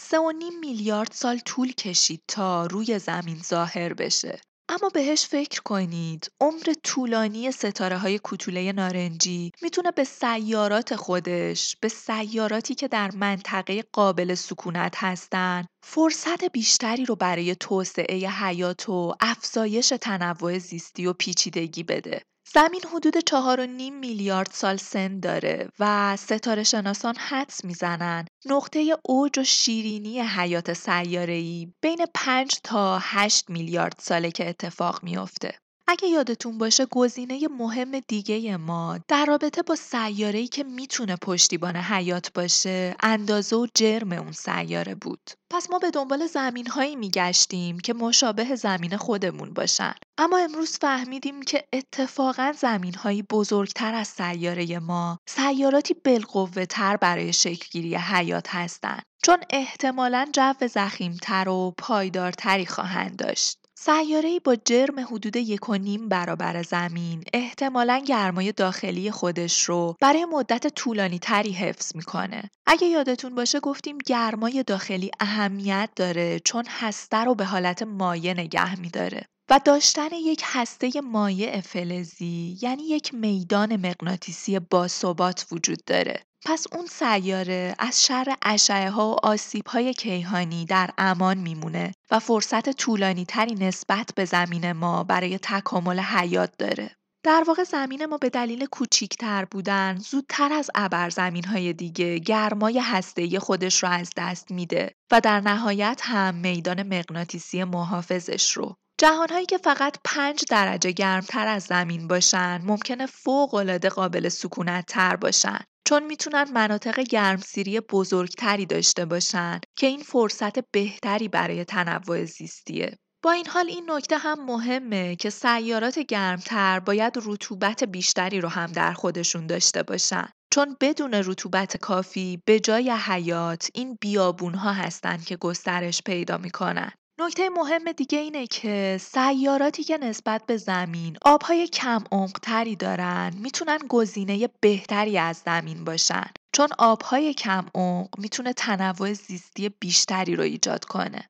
میلیارد 0.60 1.12
سال 1.12 1.38
طول 1.38 1.72
کشید 1.72 2.22
تا 2.28 2.66
روی 2.66 2.98
زمین 2.98 3.38
ظاهر 3.44 3.94
بشه. 3.94 4.40
اما 4.68 4.88
بهش 4.88 5.26
فکر 5.26 5.62
کنید. 5.62 6.30
عمر 6.40 6.74
طولانی 6.82 7.52
ستاره 7.52 7.98
های 7.98 8.18
کوتوله 8.18 8.72
نارنجی 8.72 9.52
می‌تونه 9.62 9.90
به 9.90 10.04
سیارات 10.04 10.96
خودش 10.96 11.76
به 11.76 11.88
سیاراتی 11.88 12.74
که 12.74 12.88
در 12.88 13.10
منطقه 13.10 13.82
قابل 13.92 14.34
سکونت 14.34 14.94
هستن 14.96 15.66
فرصت 15.82 16.44
بیشتری 16.44 17.04
رو 17.04 17.16
برای 17.16 17.54
توسعه 17.54 18.28
حیات 18.28 18.88
و 18.88 19.14
افزایش 19.20 19.92
تنوع 20.00 20.58
زیستی 20.58 21.06
و 21.06 21.12
پیچیدگی 21.12 21.82
بده. 21.82 22.22
زمین 22.54 22.80
حدود 22.92 23.16
4.5 23.16 23.92
میلیارد 23.92 24.50
سال 24.52 24.76
سن 24.76 25.20
داره 25.20 25.68
و 25.78 26.16
ستاره 26.16 26.62
شناسان 26.62 27.16
حدس 27.16 27.64
می‌زنن 27.64 28.24
نقطه 28.46 28.96
اوج 29.04 29.38
و 29.38 29.44
شیرینی 29.44 30.20
حیات 30.20 30.72
سیاره‌ای 30.72 31.72
بین 31.82 32.06
5 32.14 32.56
تا 32.64 32.98
8 33.02 33.50
میلیارد 33.50 33.94
ساله 33.98 34.30
که 34.30 34.48
اتفاق 34.48 35.02
میافته. 35.02 35.58
اگه 35.88 36.08
یادتون 36.08 36.58
باشه 36.58 36.86
گزینه 36.86 37.48
مهم 37.58 38.00
دیگه 38.00 38.56
ما 38.56 38.98
در 39.08 39.24
رابطه 39.24 39.62
با 39.62 39.74
سیاره‌ای 39.74 40.48
که 40.48 40.64
می‌تونه 40.64 41.16
پشتیبان 41.16 41.76
حیات 41.76 42.32
باشه 42.32 42.96
اندازه 43.00 43.56
و 43.56 43.66
جرم 43.74 44.12
اون 44.12 44.32
سیاره 44.32 44.94
بود. 44.94 45.30
پس 45.50 45.70
ما 45.70 45.78
به 45.78 45.90
دنبال 45.90 46.26
زمین 46.26 46.66
هایی 46.66 46.96
میگشتیم 46.96 47.78
که 47.78 47.94
مشابه 47.94 48.54
زمین 48.56 48.96
خودمون 48.96 49.52
باشن. 49.52 49.94
اما 50.18 50.38
امروز 50.38 50.78
فهمیدیم 50.78 51.42
که 51.42 51.64
اتفاقا 51.72 52.52
زمین 52.58 52.94
هایی 52.94 53.22
بزرگتر 53.22 53.94
از 53.94 54.08
سیاره 54.08 54.78
ما 54.78 55.18
سیاراتی 55.28 55.94
بالقوه 55.94 56.64
تر 56.64 56.96
برای 56.96 57.32
شکلگیری 57.32 57.94
حیات 57.96 58.54
هستند. 58.54 59.02
چون 59.22 59.38
احتمالا 59.50 60.28
جو 60.32 60.68
زخیمتر 60.68 61.48
و 61.48 61.74
پایدارتری 61.78 62.66
خواهند 62.66 63.16
داشت. 63.16 63.65
سیاره 63.78 64.40
با 64.44 64.56
جرم 64.64 65.00
حدود 65.00 65.36
یک 65.36 65.68
و 65.68 65.74
نیم 65.74 66.08
برابر 66.08 66.62
زمین 66.62 67.24
احتمالا 67.32 68.02
گرمای 68.06 68.52
داخلی 68.52 69.10
خودش 69.10 69.62
رو 69.62 69.96
برای 70.00 70.24
مدت 70.24 70.66
طولانی 70.66 71.18
تری 71.18 71.52
حفظ 71.52 71.96
می‌کنه. 71.96 72.50
اگه 72.66 72.86
یادتون 72.86 73.34
باشه 73.34 73.60
گفتیم 73.60 73.98
گرمای 74.06 74.64
داخلی 74.66 75.10
اهمیت 75.20 75.90
داره 75.96 76.40
چون 76.44 76.64
هسته 76.68 77.16
رو 77.16 77.34
به 77.34 77.44
حالت 77.44 77.82
مایع 77.82 78.32
نگه 78.32 78.80
میداره. 78.80 79.26
و 79.50 79.60
داشتن 79.64 80.08
یک 80.12 80.42
هسته 80.44 81.00
مایع 81.00 81.60
فلزی 81.60 82.58
یعنی 82.62 82.82
یک 82.82 83.14
میدان 83.14 83.76
مغناطیسی 83.76 84.58
باثبات 84.58 85.46
وجود 85.52 85.84
داره 85.86 86.22
پس 86.48 86.66
اون 86.72 86.86
سیاره 86.86 87.74
از 87.78 88.04
شر 88.04 88.34
اشعه 88.42 88.90
ها 88.90 89.10
و 89.10 89.16
آسیب 89.26 89.66
های 89.66 89.94
کیهانی 89.94 90.64
در 90.64 90.90
امان 90.98 91.38
میمونه 91.38 91.92
و 92.10 92.18
فرصت 92.18 92.70
طولانی 92.70 93.24
تری 93.24 93.54
نسبت 93.54 94.10
به 94.16 94.24
زمین 94.24 94.72
ما 94.72 95.04
برای 95.04 95.38
تکامل 95.38 96.00
حیات 96.00 96.52
داره. 96.58 96.96
در 97.24 97.44
واقع 97.46 97.64
زمین 97.64 98.06
ما 98.06 98.18
به 98.18 98.30
دلیل 98.30 98.66
کوچیکتر 98.66 99.44
بودن 99.44 99.96
زودتر 99.96 100.52
از 100.52 100.70
ابرزمین 100.74 101.44
های 101.44 101.72
دیگه 101.72 102.18
گرمای 102.18 102.78
هسته‌ای 102.78 103.38
خودش 103.38 103.82
رو 103.82 103.88
از 103.88 104.10
دست 104.16 104.50
میده 104.50 104.94
و 105.12 105.20
در 105.20 105.40
نهایت 105.40 106.00
هم 106.04 106.34
میدان 106.34 106.82
مغناطیسی 106.82 107.64
محافظش 107.64 108.52
رو. 108.52 108.74
جهانهایی 108.98 109.46
که 109.46 109.58
فقط 109.58 109.96
پنج 110.04 110.44
درجه 110.50 110.92
گرمتر 110.92 111.46
از 111.46 111.62
زمین 111.62 112.08
باشن 112.08 112.60
ممکنه 112.64 113.06
فوق 113.06 113.88
قابل 113.88 114.28
سکونت 114.28 114.86
تر 114.86 115.16
باشن 115.16 115.58
چون 115.86 116.04
می‌تونن 116.04 116.46
مناطق 116.52 117.00
گرمسیری 117.00 117.80
بزرگتری 117.80 118.66
داشته 118.66 119.04
باشن 119.04 119.60
که 119.78 119.86
این 119.86 120.00
فرصت 120.00 120.70
بهتری 120.72 121.28
برای 121.28 121.64
تنوع 121.64 122.24
زیستیه. 122.24 122.98
با 123.24 123.32
این 123.32 123.46
حال 123.46 123.68
این 123.68 123.90
نکته 123.90 124.18
هم 124.18 124.44
مهمه 124.44 125.16
که 125.16 125.30
سیارات 125.30 125.98
گرمتر 125.98 126.80
باید 126.80 127.18
رطوبت 127.26 127.84
بیشتری 127.84 128.40
رو 128.40 128.48
هم 128.48 128.66
در 128.66 128.92
خودشون 128.92 129.46
داشته 129.46 129.82
باشن. 129.82 130.28
چون 130.52 130.76
بدون 130.80 131.14
رطوبت 131.14 131.76
کافی 131.76 132.42
به 132.46 132.60
جای 132.60 132.90
حیات 132.90 133.68
این 133.74 133.98
بیابون 134.00 134.54
ها 134.54 134.72
هستن 134.72 135.16
که 135.16 135.36
گسترش 135.36 136.02
پیدا 136.06 136.38
می‌کنن. 136.38 136.90
نکته 137.18 137.48
مهم 137.48 137.92
دیگه 137.92 138.18
اینه 138.18 138.46
که 138.46 138.98
سیاراتی 139.00 139.84
که 139.84 139.98
نسبت 139.98 140.46
به 140.46 140.56
زمین 140.56 141.16
آبهای 141.22 141.68
کم 141.68 142.04
عمقتری 142.12 142.76
دارن 142.76 143.32
می‌تونن 143.42 143.78
گزینه 143.88 144.48
بهتری 144.60 145.18
از 145.18 145.42
زمین 145.44 145.84
باشن 145.84 146.26
چون 146.52 146.68
آبهای 146.78 147.34
کم 147.34 147.66
عمق 147.74 148.18
می‌تونه 148.18 148.52
تنوع 148.52 149.12
زیستی 149.12 149.68
بیشتری 149.68 150.36
رو 150.36 150.42
ایجاد 150.42 150.84
کنه. 150.84 151.28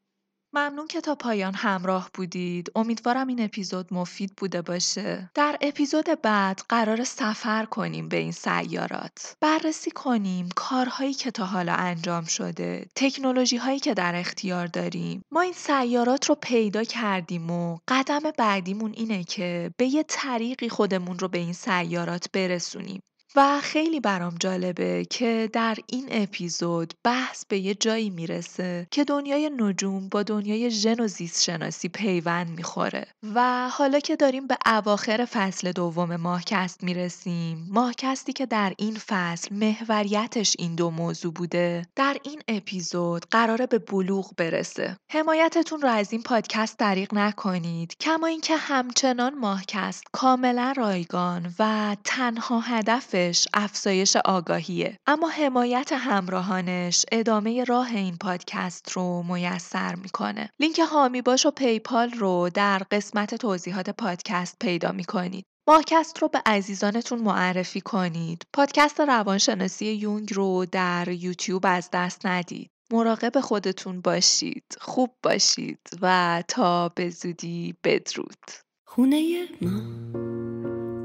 ممنون 0.57 0.87
که 0.87 1.01
تا 1.01 1.15
پایان 1.15 1.55
همراه 1.55 2.11
بودید. 2.15 2.73
امیدوارم 2.75 3.27
این 3.27 3.45
اپیزود 3.45 3.95
مفید 3.95 4.33
بوده 4.37 4.63
باشه. 4.63 5.31
در 5.35 5.59
اپیزود 5.61 6.23
بعد 6.23 6.63
قرار 6.69 7.05
سفر 7.05 7.65
کنیم 7.65 8.09
به 8.09 8.17
این 8.17 8.33
سیارات. 8.33 9.37
بررسی 9.41 9.91
کنیم 9.91 10.49
کارهایی 10.57 11.15
که 11.15 11.31
تا 11.31 11.45
حالا 11.47 11.73
انجام 11.73 12.25
شده، 12.25 12.87
تکنولوژی 12.95 13.57
هایی 13.57 13.79
که 13.79 13.95
در 13.95 14.15
اختیار 14.15 14.67
داریم. 14.67 15.23
ما 15.31 15.41
این 15.41 15.53
سیارات 15.53 16.29
رو 16.29 16.35
پیدا 16.35 16.85
کردیم 16.85 17.51
و 17.51 17.79
قدم 17.89 18.21
بعدیمون 18.39 18.93
اینه 18.97 19.25
که 19.25 19.71
به 19.77 19.87
یه 19.87 20.05
طریقی 20.09 20.69
خودمون 20.69 21.19
رو 21.19 21.29
به 21.29 21.39
این 21.39 21.53
سیارات 21.53 22.27
برسونیم. 22.33 23.03
و 23.37 23.61
خیلی 23.61 24.01
برام 24.01 24.35
جالبه 24.41 25.07
که 25.11 25.51
در 25.53 25.77
این 25.87 26.09
اپیزود 26.11 26.95
بحث 27.05 27.45
به 27.45 27.59
یه 27.59 27.75
جایی 27.75 28.11
می‌رسه 28.11 28.87
که 28.91 29.05
دنیای 29.05 29.51
نجوم 29.59 30.09
با 30.09 30.23
دنیای 30.23 30.71
ژن 30.71 31.01
و 31.01 31.07
زیست 31.07 31.43
شناسی 31.43 31.89
پیوند 31.89 32.51
می‌خوره. 32.51 33.07
و 33.35 33.69
حالا 33.69 34.01
که 34.01 34.17
داریم 34.17 34.47
به 34.47 34.57
اواخر 34.67 35.25
فصل 35.25 35.73
دوم 35.73 36.17
ماهکست 36.17 36.85
می‌رسیم 36.85 37.67
ماهکستی 37.71 38.33
که 38.33 38.47
در 38.47 38.73
این 38.79 38.99
فصل 39.07 39.55
محوریتش 39.55 40.57
این 40.59 40.75
دو 40.75 40.91
موضوع 40.91 41.33
بوده 41.33 41.87
در 41.97 42.17
این 42.23 42.43
اپیزود 42.49 43.27
قراره 43.31 43.67
به 43.67 43.79
بلوغ 43.79 44.31
برسه. 44.37 44.97
حمایتتون 45.13 45.81
رو 45.81 45.89
از 45.89 46.13
این 46.13 46.23
پادکست 46.23 46.79
دریغ 46.79 47.15
نکنید 47.15 47.97
کما 48.01 48.27
اینکه 48.27 48.57
همچنان 48.57 49.35
ماهکست 49.35 50.05
کاملا 50.13 50.75
رایگان 50.77 51.55
و 51.59 51.97
تنها 52.05 52.61
هدف 52.61 53.26
افزایش 53.55 54.17
آگاهیه 54.17 54.99
اما 55.07 55.29
حمایت 55.29 55.93
همراهانش 55.93 57.05
ادامه 57.13 57.65
راه 57.65 57.95
این 57.95 58.17
پادکست 58.17 58.93
رو 58.93 59.23
میسر 59.23 59.95
می‌کنه 59.95 60.51
لینک 60.61 60.79
هامی 60.79 61.23
باش 61.23 61.47
و 61.47 61.51
پیپال 61.51 62.11
رو 62.11 62.51
در 62.55 62.79
قسمت 62.91 63.35
توضیحات 63.35 63.91
پادکست 63.91 64.57
پیدا 64.61 64.93
می‌کنید 64.93 65.45
ماکست 65.69 66.19
رو 66.19 66.29
به 66.29 66.43
عزیزانتون 66.47 67.19
معرفی 67.19 67.81
کنید. 67.81 68.43
پادکست 68.53 69.01
روانشناسی 69.01 69.87
یونگ 69.87 70.35
رو 70.35 70.67
در 70.73 71.09
یوتیوب 71.09 71.63
از 71.67 71.89
دست 71.93 72.27
ندید. 72.27 72.71
مراقب 72.93 73.41
خودتون 73.41 74.01
باشید. 74.01 74.65
خوب 74.81 75.11
باشید 75.23 75.79
و 76.03 76.43
تا 76.49 76.89
به 76.89 77.11
زودی 77.11 77.75
بدرود. 77.85 78.51
خونه 78.89 79.49
ما 79.63 79.83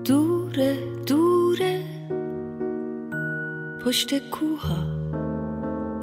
دوره 0.04 0.96
دوره 0.96 1.21
پشت 3.86 4.30
کوها. 4.30 4.84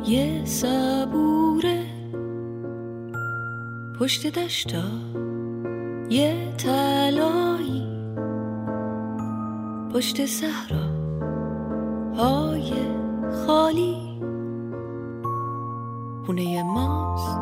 یه 0.07 0.45
صبوره. 0.45 1.85
پشت 4.01 4.27
دشتا. 4.27 4.83
یه 6.11 6.53
تلایی 6.59 7.87
پشت 9.95 10.27
صحرا. 10.27 10.89
های 12.17 12.73
خالی. 13.47 13.97
خونه 16.27 16.63
ماست. 16.63 17.39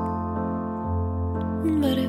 اون 1.65 1.81
بره 1.81 2.09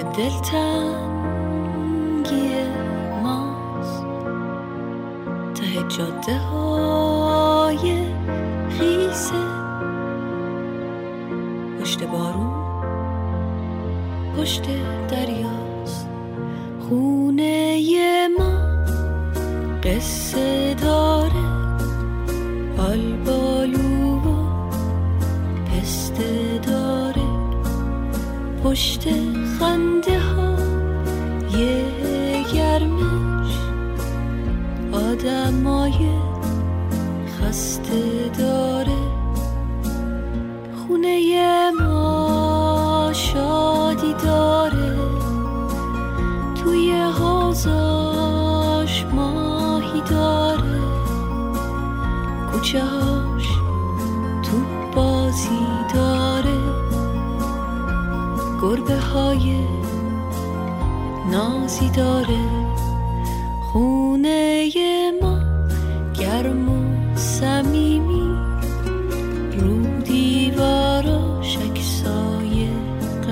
اونور 0.00 0.12
دلتنگی 0.12 1.70
ماست. 3.22 4.04
ته 5.54 5.82
جاده 5.88 6.38
های 6.38 8.06
خیسه. 8.70 9.34
پشت 11.80 12.04
بارون 12.04 12.50
پشت 14.36 14.64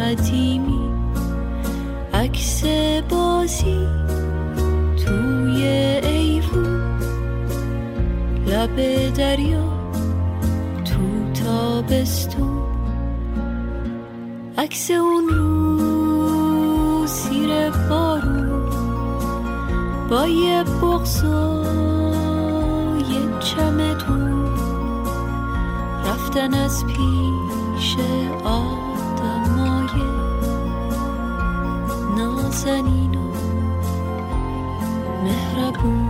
قدیمی 0.08 0.90
عکس 2.14 2.64
بازی 3.08 3.86
توی 5.04 5.66
ایوون 6.02 7.00
لب 8.46 8.76
دریا 9.14 9.64
تو 10.84 11.32
تابستون. 11.44 12.62
عکس 14.58 14.90
اون 14.90 15.28
رو 15.28 17.06
سیر 17.06 17.70
بارون 17.70 18.70
با 20.10 20.26
یه 20.26 20.64
بغز 20.64 21.24
و 21.24 21.64
یه 22.98 23.38
چمدون. 23.40 24.48
رفتن 26.04 26.54
از 26.54 26.84
پیش 26.86 27.96
نازنین 32.68 33.14
و 33.14 33.32
مهربون. 35.24 36.08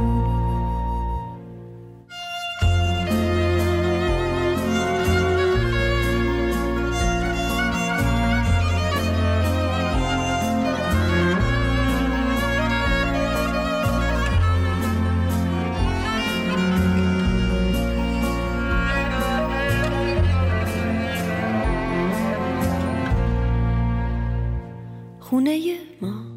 خونه 25.20 25.78
ما. 26.02 26.27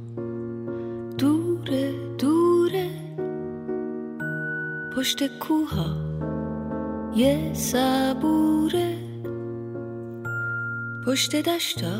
پشت 5.11 5.39
کوها 5.39 5.95
یه 7.15 7.53
صبوره. 7.53 8.97
پشت 11.05 11.35
دشتا 11.35 11.99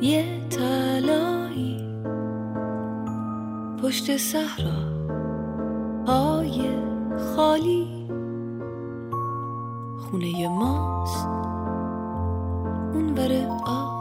یه 0.00 0.24
تلایی 0.50 2.02
پشت 3.82 4.16
صحرا 4.16 4.82
های 6.06 6.68
خالی. 7.36 8.08
خونه 9.98 10.48
ماست 10.48 11.26
اون 12.94 13.14
بره 13.14 13.48
آب. 13.66 13.97